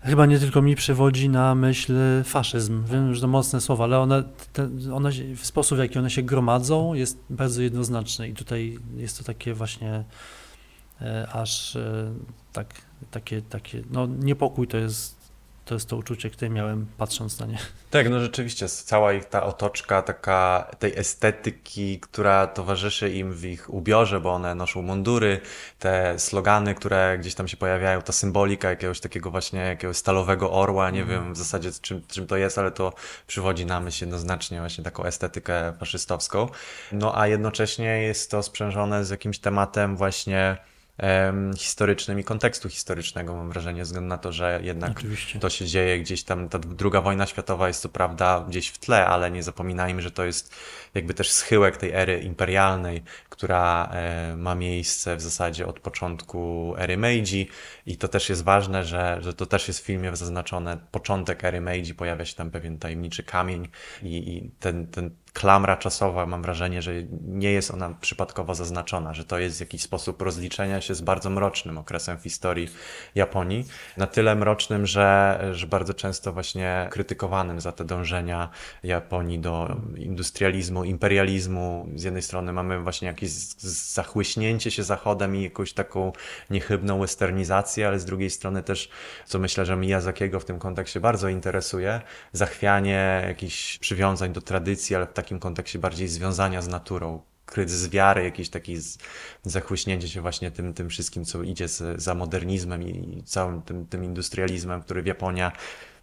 [0.00, 1.94] chyba nie tylko mi przywodzi na myśl
[2.24, 2.84] faszyzm.
[2.84, 4.22] Wiem, że to mocne słowa, ale one,
[4.52, 9.18] te, one w sposób, w jaki one się gromadzą, jest bardzo jednoznaczny i tutaj jest
[9.18, 10.04] to takie właśnie
[11.00, 12.12] e, aż e,
[12.56, 12.74] tak
[13.10, 15.16] takie, takie no niepokój to jest,
[15.64, 17.58] to jest to uczucie, które miałem patrząc na nie.
[17.90, 23.74] Tak, no rzeczywiście, cała ich ta otoczka taka tej estetyki, która towarzyszy im w ich
[23.74, 25.40] ubiorze, bo one noszą mundury,
[25.78, 30.90] te slogany, które gdzieś tam się pojawiają, ta symbolika jakiegoś takiego właśnie jakiegoś stalowego orła,
[30.90, 31.10] nie mm.
[31.10, 32.92] wiem w zasadzie czym, czym to jest, ale to
[33.26, 36.48] przywodzi na myśl jednoznacznie właśnie taką estetykę faszystowską.
[36.92, 40.56] No a jednocześnie jest to sprzężone z jakimś tematem właśnie
[41.56, 45.38] historycznym i kontekstu historycznego, mam wrażenie, względu na to, że jednak Oczywiście.
[45.38, 49.06] to się dzieje gdzieś tam, ta druga wojna światowa jest co prawda gdzieś w tle,
[49.06, 50.54] ale nie zapominajmy, że to jest
[50.94, 56.96] jakby też schyłek tej ery imperialnej, która e, ma miejsce w zasadzie od początku ery
[56.96, 57.48] Meiji.
[57.86, 61.60] I to też jest ważne, że, że to też jest w filmie zaznaczone, początek ery
[61.60, 63.68] Meiji, pojawia się tam pewien tajemniczy kamień
[64.02, 69.24] i, i ten, ten klamra czasowa, mam wrażenie, że nie jest ona przypadkowo zaznaczona, że
[69.24, 72.68] to jest jakiś sposób rozliczenia się z bardzo mrocznym okresem w historii
[73.14, 73.64] Japonii.
[73.96, 78.48] Na tyle mrocznym, że, że bardzo często właśnie krytykowanym za te dążenia
[78.82, 81.88] Japonii do industrializmu, imperializmu.
[81.94, 86.12] Z jednej strony mamy właśnie jakieś zachłyśnięcie się Zachodem i jakąś taką
[86.50, 88.88] niechybną westernizację, ale z drugiej strony też,
[89.26, 92.00] co myślę, że Miyazakiego w tym kontekście bardzo interesuje,
[92.32, 98.24] zachwianie jakichś przywiązań do tradycji, ale w takim kontekście bardziej związania z naturą, kryzys wiary,
[98.24, 98.72] jakieś takie
[99.42, 104.04] zachłyśnięcie się właśnie tym, tym wszystkim, co idzie z, za modernizmem i całym tym, tym
[104.04, 105.52] industrializmem, który w Japonia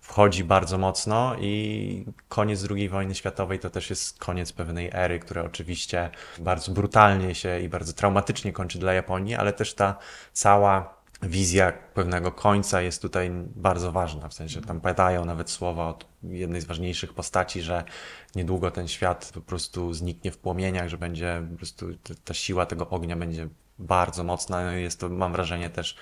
[0.02, 5.44] wchodzi bardzo mocno i koniec II wojny światowej to też jest koniec pewnej ery, która
[5.44, 6.10] oczywiście
[6.40, 9.98] bardzo brutalnie się i bardzo traumatycznie kończy dla Japonii, ale też ta
[10.34, 14.30] cała wizja pewnego końca jest tutaj bardzo ważna.
[14.30, 17.84] W sensie tam padają nawet słowa od jednej z ważniejszych postaci, że
[18.36, 21.88] niedługo ten świat po prostu zniknie w płomieniach, że będzie po prostu
[22.24, 23.48] ta siła tego ognia będzie
[23.80, 24.74] bardzo mocna.
[24.74, 25.96] Jest to, mam wrażenie, też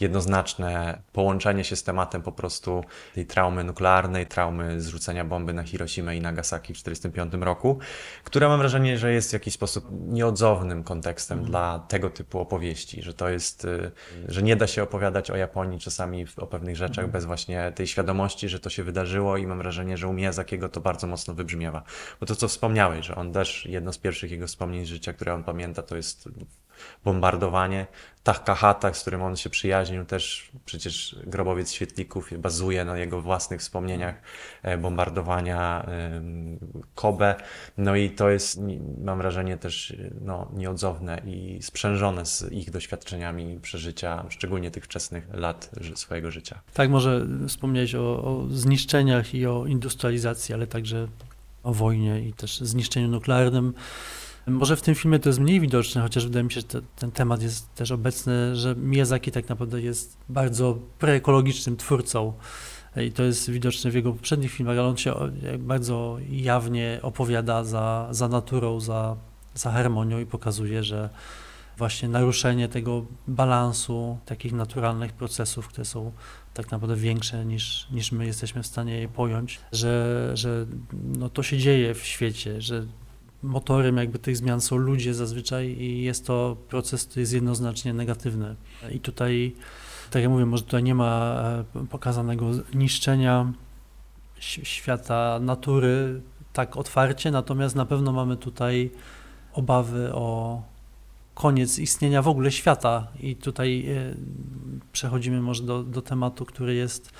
[0.00, 6.14] jednoznaczne połączenie się z tematem po prostu tej traumy nuklearnej, traumy zrzucenia bomby na Hiroshima
[6.14, 7.78] i Nagasaki w 1945 roku,
[8.24, 11.50] która mam wrażenie, że jest w jakiś sposób nieodzownym kontekstem mm.
[11.50, 13.92] dla tego typu opowieści, że to jest, y,
[14.28, 17.10] że nie da się opowiadać o Japonii czasami o pewnych rzeczach mm.
[17.10, 20.80] bez właśnie tej świadomości, że to się wydarzyło i mam wrażenie, że u Miyazakiego to
[20.80, 21.82] bardzo mocno wybrzmiewa.
[22.20, 25.34] Bo to, co wspomniałeś, że on też, jedno z pierwszych jego wspomnień z życia, które
[25.34, 26.28] on pamięta, to jest
[27.04, 27.86] bombardowanie.
[28.22, 29.50] Takahata, z którym on się
[29.86, 34.14] przyjaźnił, też przecież grobowiec świetlików bazuje na jego własnych wspomnieniach
[34.62, 35.86] e, bombardowania
[36.94, 37.34] Kobe.
[37.78, 38.60] No i to jest,
[39.04, 45.70] mam wrażenie, też no, nieodzowne i sprzężone z ich doświadczeniami przeżycia, szczególnie tych wczesnych lat
[45.94, 46.60] swojego życia.
[46.74, 51.08] Tak, może wspomnieć o, o zniszczeniach i o industrializacji, ale także
[51.62, 53.74] o wojnie i też zniszczeniu nuklearnym.
[54.46, 57.10] Może w tym filmie to jest mniej widoczne, chociaż wydaje mi się, że te, ten
[57.10, 62.32] temat jest też obecny, że Miyazaki tak naprawdę jest bardzo preekologicznym twórcą.
[62.96, 65.14] I to jest widoczne w jego poprzednich filmach, ale on się
[65.58, 69.16] bardzo jawnie opowiada za, za naturą, za,
[69.54, 71.10] za harmonią i pokazuje, że
[71.78, 76.12] właśnie naruszenie tego balansu takich naturalnych procesów, które są
[76.54, 80.66] tak naprawdę większe niż, niż my jesteśmy w stanie je pojąć, że, że
[81.04, 82.86] no to się dzieje w świecie, że
[83.42, 88.56] motorem jakby tych zmian są ludzie zazwyczaj i jest to proces, który jest jednoznacznie negatywny.
[88.92, 89.54] I tutaj,
[90.10, 91.42] tak jak mówię, może tutaj nie ma
[91.76, 93.52] e, pokazanego niszczenia
[94.40, 96.20] świata natury
[96.52, 98.90] tak otwarcie, natomiast na pewno mamy tutaj
[99.52, 100.62] obawy o
[101.34, 103.06] koniec istnienia w ogóle świata.
[103.20, 104.14] I tutaj e,
[104.92, 107.12] przechodzimy może do, do tematu, który jest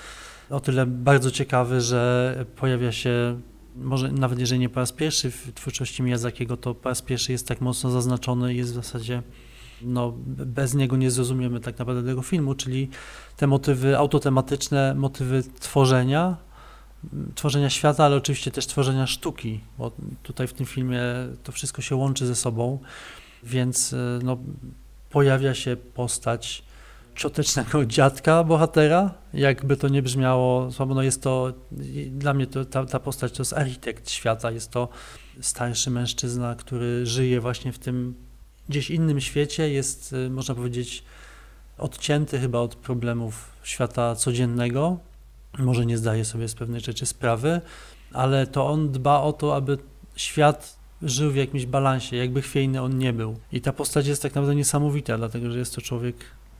[0.49, 3.41] o tyle bardzo ciekawy, że pojawia się
[3.81, 7.47] może nawet jeżeli nie po raz pierwszy w twórczości Miyazakiego, to po raz pierwszy jest
[7.47, 9.23] tak mocno zaznaczony i jest w zasadzie
[9.81, 12.89] no, bez niego nie zrozumiemy tak naprawdę tego filmu, czyli
[13.37, 16.37] te motywy autotematyczne, motywy tworzenia,
[17.35, 19.91] tworzenia świata, ale oczywiście też tworzenia sztuki, bo
[20.23, 21.01] tutaj w tym filmie
[21.43, 22.79] to wszystko się łączy ze sobą,
[23.43, 24.37] więc no,
[25.09, 26.63] pojawia się postać
[27.17, 31.53] ciotecznego dziadka bohatera, jakby to nie brzmiało słabo, no jest to,
[32.11, 34.89] dla mnie to, ta, ta postać to jest architekt świata, jest to
[35.41, 38.15] starszy mężczyzna, który żyje właśnie w tym
[38.69, 41.03] gdzieś innym świecie, jest, y, można powiedzieć,
[41.77, 44.97] odcięty chyba od problemów świata codziennego,
[45.57, 47.61] może nie zdaje sobie z pewnej rzeczy sprawy,
[48.13, 49.77] ale to on dba o to, aby
[50.15, 53.39] świat żył w jakimś balansie, jakby chwiejny on nie był.
[53.51, 56.15] I ta postać jest tak naprawdę niesamowita, dlatego że jest to człowiek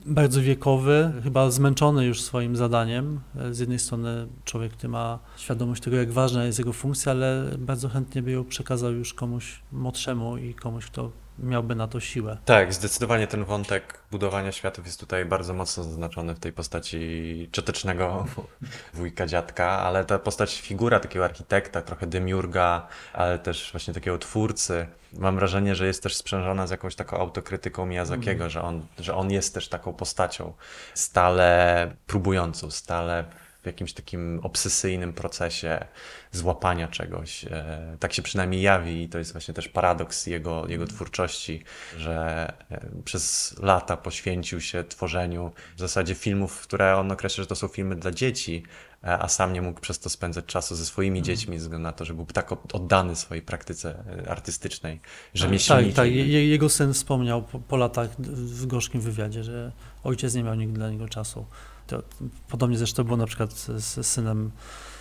[0.08, 3.20] bardzo wiekowy, chyba zmęczony już swoim zadaniem.
[3.52, 7.90] Z jednej strony człowiek, który ma świadomość tego, jak ważna jest jego funkcja, ale bardzo
[7.90, 12.38] chętnie by ją przekazał już komuś młodszemu i komuś, kto miałby na to siłę.
[12.46, 18.26] Tak, zdecydowanie ten wątek budowania światów jest tutaj bardzo mocno zaznaczony w tej postaci ciotecznego
[18.94, 24.88] wujka dziadka, ale ta postać, figura takiego architekta, trochę demiurga, ale też właśnie takiego twórcy,
[25.14, 28.50] mam wrażenie, że jest też sprzężona z jakąś taką autokrytyką Miyazakiego, mm.
[28.50, 30.54] że, on, że on jest też taką postacią
[30.94, 33.26] stale próbującą, stale
[33.68, 35.86] jakimś takim obsesyjnym procesie
[36.32, 37.46] złapania czegoś.
[37.46, 41.64] E, tak się przynajmniej jawi i to jest właśnie też paradoks jego, jego twórczości,
[41.98, 47.56] że e, przez lata poświęcił się tworzeniu w zasadzie filmów, które on określa, że to
[47.56, 48.64] są filmy dla dzieci,
[49.04, 51.26] e, a sam nie mógł przez to spędzać czasu ze swoimi mhm.
[51.26, 55.00] dziećmi, ze względu na to, że był tak oddany swojej praktyce artystycznej,
[55.34, 55.94] rzemieślniczej.
[55.94, 56.12] Tak, tak.
[56.28, 59.72] Jego syn wspomniał po, po latach w gorzkim wywiadzie, że
[60.04, 61.46] ojciec nie miał nigdy dla niego czasu.
[61.88, 62.04] To,
[62.48, 64.52] podobnie zresztą było na przykład z, z synem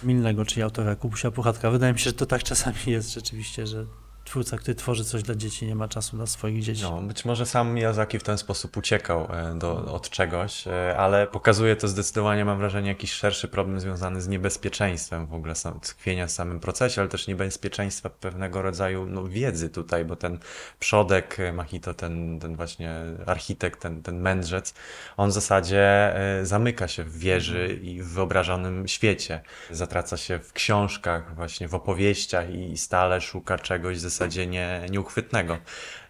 [0.03, 1.71] Milnego, czyli autora Kubusia Puchatka.
[1.71, 3.87] Wydaje mi się, że to tak czasami jest rzeczywiście, że
[4.27, 6.83] twórca, który tworzy coś dla dzieci, nie ma czasu dla swoich dzieci.
[6.83, 11.27] No, być może sam Miyazaki w ten sposób uciekał e, do, od czegoś, e, ale
[11.27, 16.27] pokazuje to zdecydowanie, mam wrażenie, jakiś szerszy problem związany z niebezpieczeństwem w ogóle sam, tkwienia
[16.27, 20.39] w samym procesie, ale też niebezpieczeństwa pewnego rodzaju no, wiedzy tutaj, bo ten
[20.79, 22.95] przodek e, Mahito, ten, ten właśnie
[23.27, 24.75] architekt, ten, ten mędrzec,
[25.17, 29.41] on w zasadzie zamyka się w wieży i w wyobrażonym świecie.
[29.71, 35.59] Zatraca się w książkach, właśnie w opowieściach i stale szuka czegoś ze zasadzie nie, nieuchwytnego.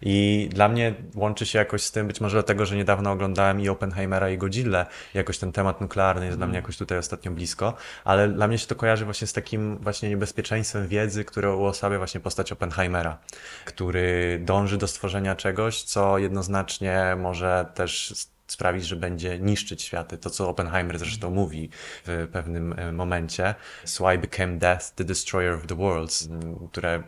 [0.01, 3.69] I dla mnie łączy się jakoś z tym, być może dlatego, że niedawno oglądałem i
[3.69, 6.39] Oppenheimera i Godzilla, jakoś ten temat nuklearny jest mm.
[6.39, 9.77] dla mnie jakoś tutaj ostatnio blisko, ale dla mnie się to kojarzy właśnie z takim
[9.77, 13.17] właśnie niebezpieczeństwem wiedzy, które uosabia właśnie postać Oppenheimera,
[13.65, 18.13] który dąży do stworzenia czegoś, co jednoznacznie może też
[18.47, 20.17] sprawić, że będzie niszczyć światy.
[20.17, 21.69] To, co Oppenheimer zresztą mówi
[22.05, 23.55] w pewnym e, momencie.
[23.85, 26.29] So I became death, the destroyer of the worlds,
[26.71, 27.03] które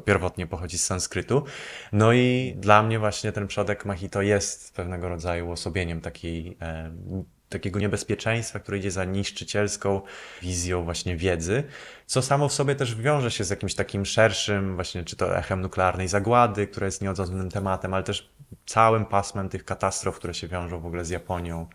[0.00, 1.44] pierwotnie pochodzi z sanskrytu.
[1.92, 6.90] No i dla mnie właśnie ten przodek Mahito jest pewnego rodzaju osobieniem takiej, e,
[7.48, 10.00] takiego niebezpieczeństwa, które idzie za niszczycielską
[10.42, 11.64] wizją właśnie wiedzy,
[12.06, 15.60] co samo w sobie też wiąże się z jakimś takim szerszym właśnie, czy to echem
[15.60, 18.32] nuklearnej zagłady, która jest nieodzownym tematem, ale też
[18.66, 21.66] całym pasmem tych katastrof, które się wiążą w ogóle z Japonią,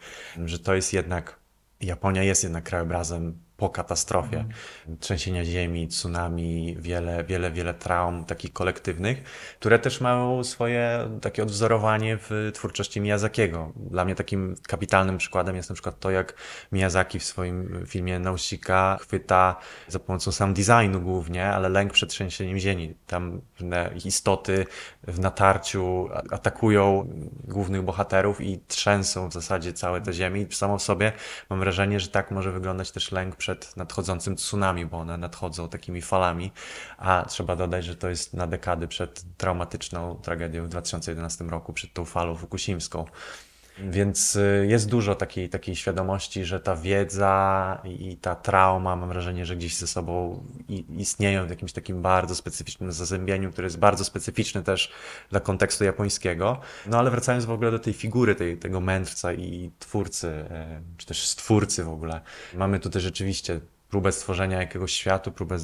[0.46, 1.40] że to jest jednak,
[1.82, 4.38] Japonia jest jednak krajobrazem po katastrofie.
[4.38, 4.98] Mhm.
[5.00, 9.24] Trzęsienia ziemi, tsunami, wiele, wiele, wiele traum takich kolektywnych,
[9.60, 13.72] które też mają swoje takie odwzorowanie w twórczości Miyazakiego.
[13.76, 16.34] Dla mnie takim kapitalnym przykładem jest na przykład to, jak
[16.72, 19.56] Miyazaki w swoim filmie Nausicaa chwyta
[19.88, 22.96] za pomocą sam designu głównie, ale lęk przed trzęsieniem ziemi.
[23.08, 23.42] Tam
[24.06, 24.66] istoty
[25.04, 27.10] w natarciu atakują
[27.44, 30.48] głównych bohaterów i trzęsą w zasadzie całe te ziemi.
[30.50, 31.12] I samo w sobie
[31.50, 35.70] mam wrażenie, że tak może wyglądać też lęk przed przed nadchodzącym tsunami, bo one nadchodzą
[35.70, 36.52] takimi falami,
[36.98, 41.94] a trzeba dodać, że to jest na dekady przed traumatyczną tragedią w 2011 roku, przed
[41.94, 43.06] tą falą fukusimską.
[43.80, 49.46] Więc y, jest dużo takiej, takiej świadomości, że ta wiedza i ta trauma, mam wrażenie,
[49.46, 50.44] że gdzieś ze sobą
[50.98, 54.92] istnieją w jakimś takim bardzo specyficznym zazębieniu, które jest bardzo specyficzne też
[55.30, 56.60] dla kontekstu japońskiego.
[56.86, 61.06] No ale wracając w ogóle do tej figury, tej, tego mędrca i twórcy, e, czy
[61.06, 62.22] też stwórcy w ogóle,
[62.54, 63.60] mamy tutaj rzeczywiście
[63.90, 65.58] próbę stworzenia jakiegoś światu, próbę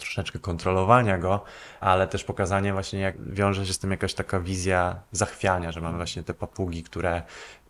[0.00, 1.44] troszeczkę kontrolowania go,
[1.80, 5.96] ale też pokazanie właśnie, jak łąże się z tym jakaś taka wizja zachwiania, że mamy
[5.96, 7.22] właśnie te papugi, które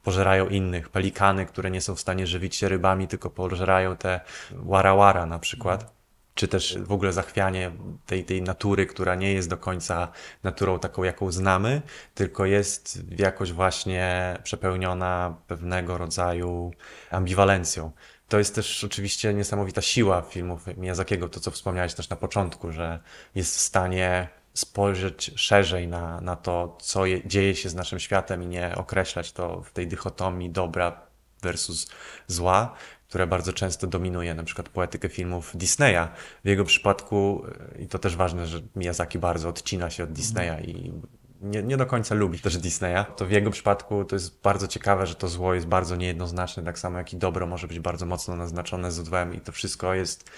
[0.03, 5.27] pożerają innych, pelikany, które nie są w stanie żywić się rybami, tylko pożerają te warawara
[5.27, 6.01] na przykład.
[6.35, 7.71] Czy też w ogóle zachwianie
[8.07, 10.09] tej, tej natury, która nie jest do końca
[10.43, 11.83] naturą taką, jaką znamy,
[12.15, 16.73] tylko jest jakoś właśnie przepełniona pewnego rodzaju
[17.11, 17.93] ambiwalencją
[18.31, 23.01] to jest też oczywiście niesamowita siła filmów Miyazakiego, to co wspomniałeś też na początku, że
[23.35, 28.43] jest w stanie spojrzeć szerzej na, na to, co je, dzieje się z naszym światem
[28.43, 31.01] i nie określać to w tej dychotomii dobra
[31.43, 31.91] versus
[32.27, 32.75] zła,
[33.09, 36.09] które bardzo często dominuje na przykład poetykę filmów Disneya.
[36.45, 37.45] W jego przypadku,
[37.79, 40.93] i to też ważne, że Miyazaki bardzo odcina się od Disneya i
[41.41, 45.07] nie, nie do końca lubi też Disneya, to w jego przypadku to jest bardzo ciekawe,
[45.07, 48.37] że to zło jest bardzo niejednoznaczne, tak samo jak i dobro może być bardzo mocno
[48.37, 50.31] naznaczone złem i to wszystko jest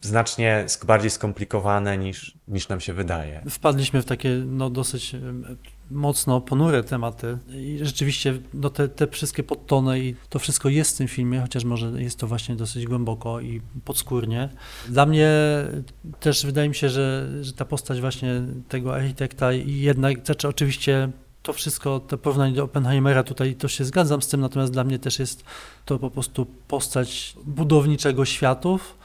[0.00, 3.42] znacznie bardziej skomplikowane niż, niż nam się wydaje.
[3.50, 5.16] Wpadliśmy w takie no, dosyć
[5.90, 10.98] mocno ponure tematy i rzeczywiście no, te, te wszystkie podtony i to wszystko jest w
[10.98, 14.48] tym filmie, chociaż może jest to właśnie dosyć głęboko i podskórnie.
[14.88, 15.30] Dla mnie
[16.20, 21.10] też wydaje mi się, że, że ta postać właśnie tego architekta jednak, znaczy oczywiście
[21.42, 24.98] to wszystko, to porównanie do Oppenheimera tutaj to się zgadzam z tym, natomiast dla mnie
[24.98, 25.44] też jest
[25.84, 28.98] to po prostu postać budowniczego światów,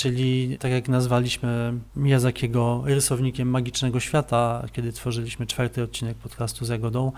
[0.00, 7.12] czyli tak jak nazwaliśmy Miyazakiego rysownikiem magicznego świata, kiedy tworzyliśmy czwarty odcinek podcastu z Jagodą.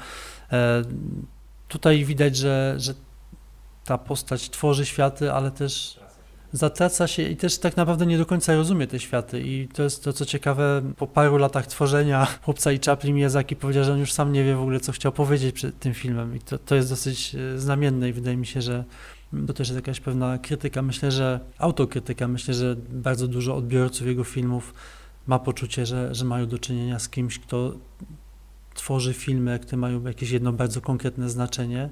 [0.53, 0.83] E,
[1.68, 2.95] tutaj widać, że, że
[3.85, 6.01] ta postać tworzy światy, ale też
[6.53, 9.40] zatraca się i też tak naprawdę nie do końca rozumie te światy.
[9.40, 13.85] I to jest to, co ciekawe, po paru latach tworzenia chłopca i Chaplin Miyazaki powiedział,
[13.85, 16.37] że on już sam nie wie w ogóle, co chciał powiedzieć przed tym filmem.
[16.37, 18.85] I to, to jest dosyć e, znamienne i wydaje mi się, że
[19.47, 20.83] to też jest jakaś pewna krytyka.
[20.83, 22.29] Myślę, że autokrytyka.
[22.29, 24.75] Myślę, że bardzo dużo odbiorców jego filmów
[25.27, 27.75] ma poczucie, że, że mają do czynienia z kimś, kto
[28.75, 31.90] tworzy filmy, które mają jakieś jedno bardzo konkretne znaczenie,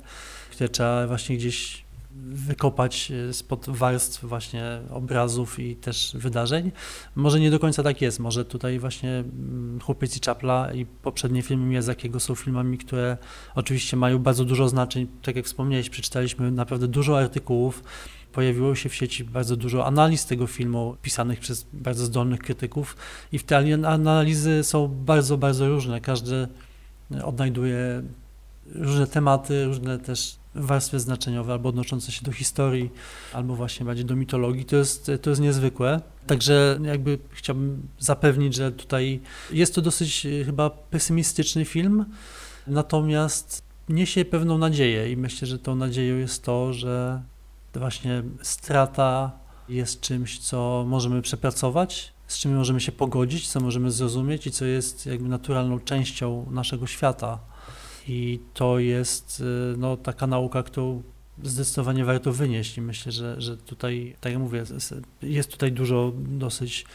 [0.50, 1.84] które trzeba właśnie gdzieś
[2.28, 6.72] wykopać e, spod warstw właśnie obrazów i też wydarzeń.
[7.14, 11.42] Może nie do końca tak jest, może tutaj właśnie mm, Chłopiec i Czapla i poprzednie
[11.42, 13.16] filmy Miyazakiego są filmami, które
[13.54, 17.82] oczywiście mają bardzo dużo znaczeń, tak jak wspomniałeś, przeczytaliśmy naprawdę dużo artykułów,
[18.32, 22.96] pojawiło się w sieci bardzo dużo analiz tego filmu, pisanych przez bardzo zdolnych krytyków.
[23.32, 23.56] I te
[23.86, 26.48] analizy są bardzo, bardzo różne, każdy
[27.24, 28.02] odnajduje
[28.74, 32.90] różne tematy, różne też warstwy znaczeniowe, albo odnoszące się do historii,
[33.32, 36.00] albo właśnie bardziej do mitologii, to jest, to jest niezwykłe.
[36.26, 42.04] Także jakby chciałbym zapewnić, że tutaj jest to dosyć e, chyba pesymistyczny film,
[42.66, 47.22] natomiast niesie pewną nadzieję i myślę, że tą nadzieją jest to, że
[47.74, 49.32] właśnie strata
[49.68, 54.64] jest czymś, co możemy przepracować, z czym możemy się pogodzić, co możemy zrozumieć i co
[54.64, 57.38] jest jakby naturalną częścią naszego świata.
[58.10, 61.02] I to jest y, no, taka nauka, którą
[61.42, 62.78] zdecydowanie warto wynieść.
[62.78, 64.64] I myślę, że, że tutaj, tak jak mówię,
[65.22, 66.86] jest tutaj dużo dosyć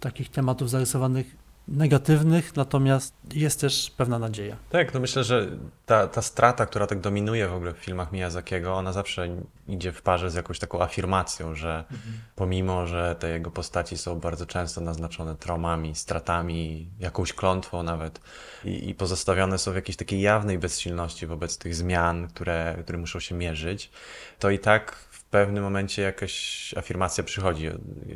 [0.00, 1.36] takich tematów zarysowanych
[1.68, 4.56] negatywnych, natomiast jest też pewna nadzieja.
[4.70, 5.48] Tak, no myślę, że
[5.86, 9.28] ta, ta strata, która tak dominuje w ogóle w filmach Miyazakiego, ona zawsze
[9.68, 12.14] idzie w parze z jakąś taką afirmacją, że mhm.
[12.36, 18.20] pomimo, że te jego postaci są bardzo często naznaczone traumami, stratami, jakąś klątwą nawet
[18.64, 23.20] i, i pozostawione są w jakiejś takiej jawnej bezsilności wobec tych zmian, które, które muszą
[23.20, 23.90] się mierzyć,
[24.38, 27.68] to i tak pewnym momencie jakaś afirmacja przychodzi.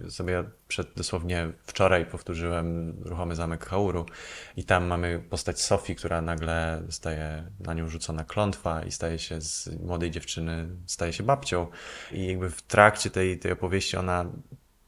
[0.09, 4.07] Sobie przed dosłownie wczoraj powtórzyłem Ruchomy Zamek Hauru
[4.57, 9.41] i tam mamy postać Sofii, która nagle staje na nią rzucona klątwa i staje się
[9.41, 11.67] z młodej dziewczyny, staje się babcią.
[12.13, 14.25] I jakby w trakcie tej, tej opowieści ona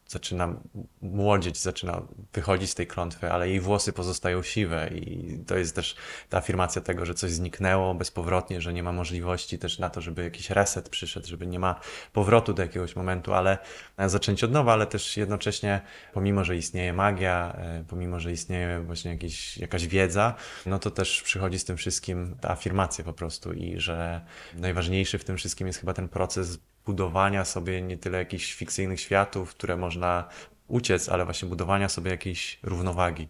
[0.09, 0.55] zaczyna
[1.03, 2.03] młodzieć, zaczyna
[2.33, 5.97] wychodzić z tej klątwy, ale jej włosy pozostają siwe i to jest też
[6.29, 10.23] ta afirmacja tego, że coś zniknęło bezpowrotnie, że nie ma możliwości też na to, żeby
[10.23, 11.81] jakiś reset przyszedł, żeby nie ma
[12.13, 13.59] powrotu do jakiegoś momentu, ale
[14.07, 15.81] zacząć od nowa, ale też jednocześnie
[16.13, 20.35] pomimo, że istnieje magia, e, pomimo, że istnieje właśnie jakieś, jakaś wiedza,
[20.67, 24.21] no to też przychodzi z tym wszystkim ta afirmacja po prostu i że
[24.55, 26.59] najważniejszy w tym wszystkim jest chyba ten proces
[26.89, 30.29] budowania sobie nie tyle jakichś fikcyjnych światów, które można
[30.69, 33.29] uciec, ale właśnie budowania sobie jakiejś równowagi.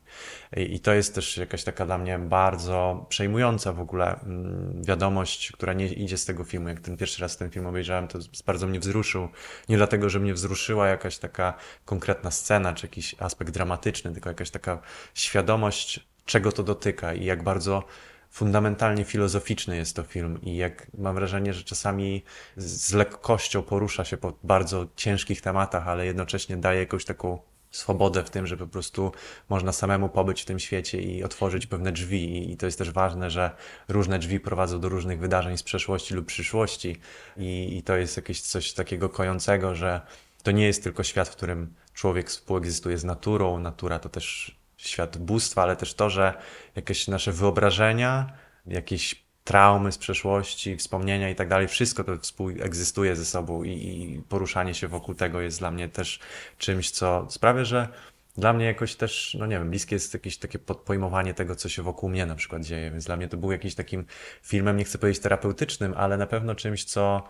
[0.56, 5.72] I, to jest też jakaś taka dla mnie bardzo przejmująca w ogóle mm, wiadomość, która
[5.72, 6.68] nie idzie z tego filmu.
[6.68, 9.28] Jak ten pierwszy raz ten film obejrzałem, to bardzo mnie wzruszył.
[9.68, 11.54] Nie dlatego, że mnie wzruszyła jakaś taka
[11.84, 14.78] konkretna scena, czy jakiś aspekt dramatyczny, tylko jakaś taka
[15.14, 17.84] świadomość, czego to dotyka i jak bardzo
[18.30, 22.22] fundamentalnie filozoficzny jest to film i jak mam wrażenie, że czasami
[22.56, 27.38] z lekkością porusza się po bardzo ciężkich tematach, ale jednocześnie daje jakąś taką
[27.70, 29.12] swobodę w tym, że po prostu
[29.48, 32.52] można samemu pobyć w tym świecie i otworzyć pewne drzwi.
[32.52, 33.50] I to jest też ważne, że
[33.88, 36.96] różne drzwi prowadzą do różnych wydarzeń z przeszłości lub przyszłości.
[37.36, 40.00] I, i to jest jakieś coś takiego kojącego, że
[40.42, 43.58] to nie jest tylko świat, w którym człowiek współegzystuje z naturą.
[43.58, 46.34] Natura to też świat bóstwa, ale też to, że
[46.76, 48.32] jakieś nasze wyobrażenia,
[48.66, 54.22] jakieś traumy z przeszłości, wspomnienia i tak dalej, wszystko to współegzystuje ze sobą i, i,
[54.28, 56.20] poruszanie się wokół tego jest dla mnie też
[56.58, 57.88] czymś, co sprawia, że
[58.36, 61.82] dla mnie jakoś też, no nie wiem, bliskie jest jakieś takie podpojmowanie tego, co się
[61.82, 64.04] wokół mnie na przykład dzieje, więc dla mnie to był jakiś takim
[64.42, 67.22] filmem, nie chcę powiedzieć terapeutycznym, ale na pewno czymś, co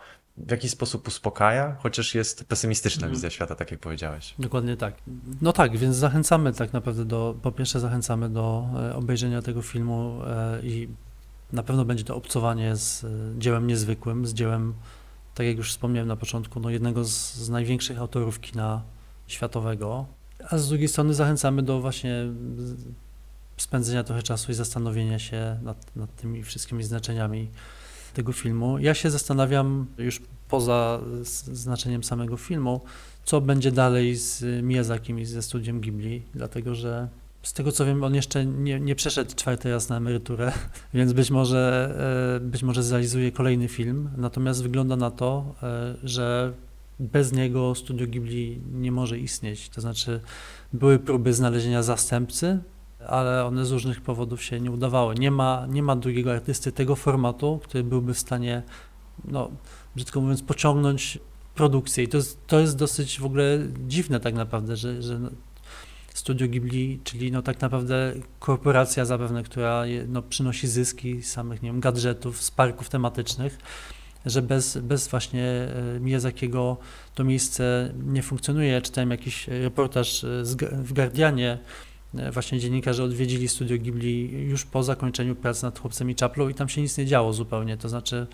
[0.46, 3.12] w jakiś sposób uspokaja, chociaż jest pesymistyczna mhm.
[3.12, 4.34] wizja świata, tak jak powiedziałeś.
[4.38, 4.94] Dokładnie tak.
[5.40, 10.20] No tak, więc zachęcamy tak naprawdę do, po pierwsze zachęcamy do e, obejrzenia tego filmu
[10.26, 10.88] e, i
[11.52, 13.08] na pewno będzie to obcowanie z e,
[13.38, 14.74] dziełem niezwykłym, z dziełem,
[15.34, 18.82] tak jak już wspomniałem na początku, no jednego z, z największych autorów kina
[19.26, 20.06] światowego,
[20.50, 22.26] a z drugiej strony zachęcamy do właśnie
[23.56, 27.50] spędzenia trochę czasu i zastanowienia się nad, nad tymi wszystkimi znaczeniami
[28.14, 28.78] tego filmu.
[28.78, 31.00] Ja się zastanawiam już poza
[31.52, 32.80] znaczeniem samego filmu,
[33.24, 37.08] co będzie dalej z Miyazakim i ze studiem Ghibli, dlatego że
[37.42, 40.52] z tego co wiem, on jeszcze nie, nie przeszedł czwarty raz na emeryturę,
[40.94, 41.94] więc być może,
[42.36, 44.10] e, być może zrealizuje kolejny film.
[44.16, 46.52] Natomiast wygląda na to, e, że
[47.00, 49.68] bez niego studio Ghibli nie może istnieć.
[49.68, 50.20] To znaczy,
[50.72, 52.58] były próby znalezienia zastępcy,
[53.06, 55.14] ale one z różnych powodów się nie udawały.
[55.14, 58.62] Nie ma, nie ma drugiego artysty tego formatu, który byłby w stanie,
[59.24, 59.50] no,
[59.96, 61.18] brzydko mówiąc, pociągnąć
[61.54, 62.04] produkcję.
[62.04, 65.20] I to jest, to jest dosyć w ogóle dziwne tak naprawdę, że, że
[66.14, 71.68] Studio Ghibli, czyli no tak naprawdę korporacja zapewne, która no, przynosi zyski z samych, nie
[71.70, 73.58] wiem, gadżetów, z parków tematycznych,
[74.26, 76.76] że bez, bez właśnie e, Miyazakiego
[77.14, 78.82] to miejsce nie funkcjonuje.
[78.82, 80.28] Czytałem jakiś reportaż e,
[80.72, 81.58] w Guardianie,
[82.32, 86.68] właśnie dziennikarze odwiedzili studio Ghibli już po zakończeniu prac nad Chłopcem i Czaplą i tam
[86.68, 88.26] się nic nie działo zupełnie, to znaczy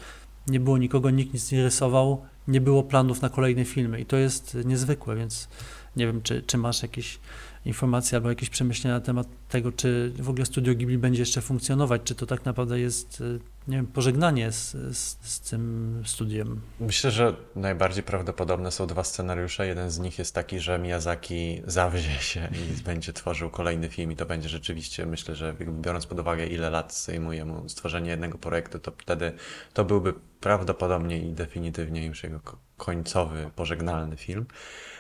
[0.47, 4.17] nie było nikogo, nikt nic nie rysował, nie było planów na kolejne filmy i to
[4.17, 5.49] jest niezwykłe, więc
[5.97, 7.19] nie wiem, czy, czy masz jakieś
[7.65, 12.03] informacje albo jakieś przemyślenia na temat tego, czy w ogóle Studio Ghibli będzie jeszcze funkcjonować,
[12.05, 16.61] czy to tak naprawdę jest, e, nie wiem, pożegnanie z, z, z tym studiem.
[16.81, 19.67] Myślę, że najbardziej prawdopodobne są dwa scenariusze.
[19.67, 24.17] Jeden z nich jest taki, że Miyazaki zawzie się i będzie tworzył kolejny film i
[24.17, 28.79] to będzie rzeczywiście, myślę, że biorąc pod uwagę ile lat zajmuje mu stworzenie jednego projektu,
[28.79, 29.33] to wtedy
[29.75, 32.41] to byłby prawdopodobnie i definitywnie już jego
[32.77, 34.47] końcowy, pożegnalny film.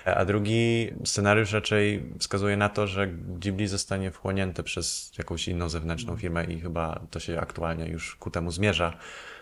[0.04, 6.16] A drugi scenariusz raczej wskazuje na to, że Ghibli zostanie wchłonięte przez jakąś inną zewnętrzną
[6.16, 8.98] firmę i chyba to się aktualnie już ku temu zmierza.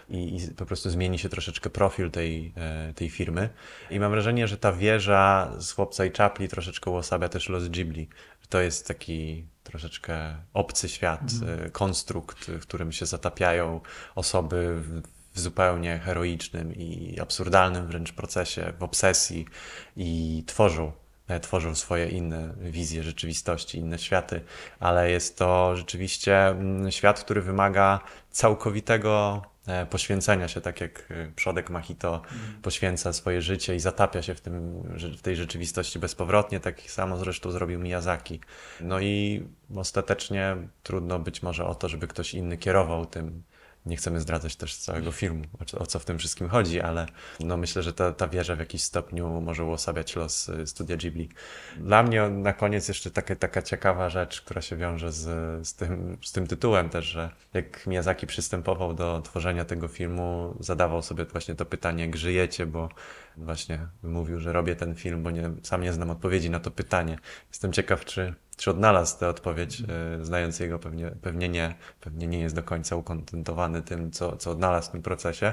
[0.08, 3.48] I, i, po prostu zmieni się troszeczkę profil tej, e, tej firmy.
[3.90, 8.08] I mam wrażenie, że ta wieża z Chłopca i Czapli troszeczkę uosabia też los Ghibli.
[8.48, 11.70] To jest taki troszeczkę obcy świat, mm.
[11.70, 13.80] konstrukt, w którym się zatapiają
[14.14, 15.02] osoby w,
[15.34, 19.46] w zupełnie heroicznym i absurdalnym wręcz procesie, w obsesji
[19.96, 20.92] i tworzą,
[21.28, 24.40] e, tworzą swoje inne wizje rzeczywistości, inne światy,
[24.80, 31.32] ale jest to rzeczywiście mm, świat, który wymaga całkowitego e, poświęcenia się, tak jak e,
[31.36, 32.62] przodek Machito mm.
[32.62, 34.82] poświęca swoje życie i zatapia się w, tym,
[35.18, 38.40] w tej rzeczywistości bezpowrotnie, tak samo zresztą zrobił Miyazaki.
[38.80, 43.42] No i ostatecznie trudno być może o to, żeby ktoś inny kierował tym,
[43.86, 45.44] nie chcemy zdradzać też całego filmu,
[45.78, 47.06] o, co w tym wszystkim chodzi, ale
[47.40, 51.28] no myślę, że ta, ta wieża w jakiś stopniu może uosabiać los y, studia Ghibli.
[51.76, 55.22] Dla mnie na koniec jeszcze taka, taka ciekawa rzecz, która się wiąże z,
[55.68, 61.02] z, tym, z tym tytułem też, że jak Miyazaki przystępował do tworzenia tego filmu, zadawał
[61.02, 62.88] sobie właśnie to pytanie, jak żyjecie, bo
[63.36, 67.18] właśnie mówił, że robię ten film, bo nie, sam nie znam odpowiedzi na to pytanie.
[67.48, 70.24] Jestem ciekaw, czy czy odnalazł tę odpowiedź, mm.
[70.24, 74.88] znając jego pewnie, pewnie nie, pewnie nie jest do końca ukontentowany tym, co, co odnalazł
[74.88, 75.52] w tym procesie.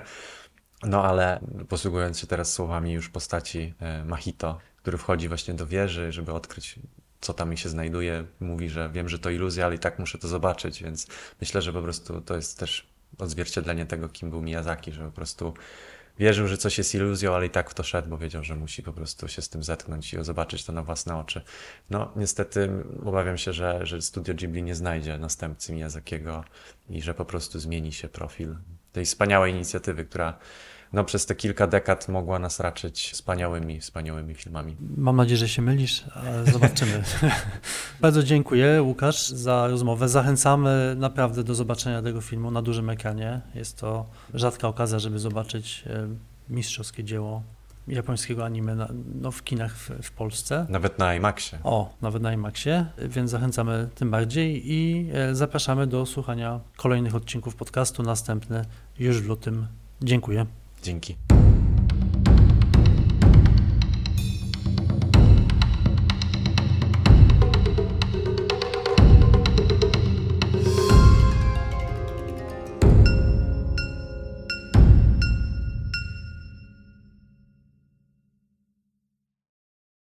[0.84, 1.39] No ale
[1.70, 6.80] posługując się teraz słowami już postaci e, Mahito, który wchodzi właśnie do wieży, żeby odkryć,
[7.22, 10.18] co tam mi się znajduje, mówi, że wiem, że to iluzja, ale i tak muszę
[10.18, 11.07] to zobaczyć, więc
[11.41, 12.88] myślę, że po prostu to jest też
[13.18, 15.53] odzwierciedlenie tego, kim był Miyazaki, że po prostu
[16.20, 18.84] wierzył, że coś jest iluzją, ale i tak w to szedł, bo wiedział, że musi
[18.84, 21.41] po prostu się z tym zetknąć i zobaczyć to na własne oczy.
[21.89, 22.70] No niestety
[23.05, 26.43] obawiam się, że, że studio Ghibli nie znajdzie następcy Miyazakiego
[26.89, 28.55] i że po prostu zmieni się profil
[28.91, 30.39] tej wspaniałej inicjatywy, która
[30.94, 34.76] no, przez te kilka dekad mogła nas raczyć wspaniałymi, wspaniałymi filmami.
[34.98, 37.04] Mam nadzieję, że się mylisz, ale zobaczymy.
[38.02, 40.10] Bardzo dziękuję, Łukasz, za rozmowę.
[40.10, 43.42] Zachęcamy naprawdę do zobaczenia tego filmu na dużym ekranie.
[43.56, 46.08] Jest to rzadka okazja, żeby zobaczyć e,
[46.50, 47.44] mistrzowskie dzieło
[47.88, 48.88] japońskiego anime na,
[49.22, 50.66] no, w kinach w, w Polsce.
[50.70, 51.60] Nawet na IMAXie.
[51.64, 57.56] O, nawet na IMAXie, więc zachęcamy tym bardziej i e, zapraszamy do słuchania kolejnych odcinków
[57.56, 58.04] podcastu.
[58.04, 58.66] Następny
[59.00, 59.68] już w lutym.
[60.02, 60.46] Dziękuję.
[60.84, 61.39] Dzięki.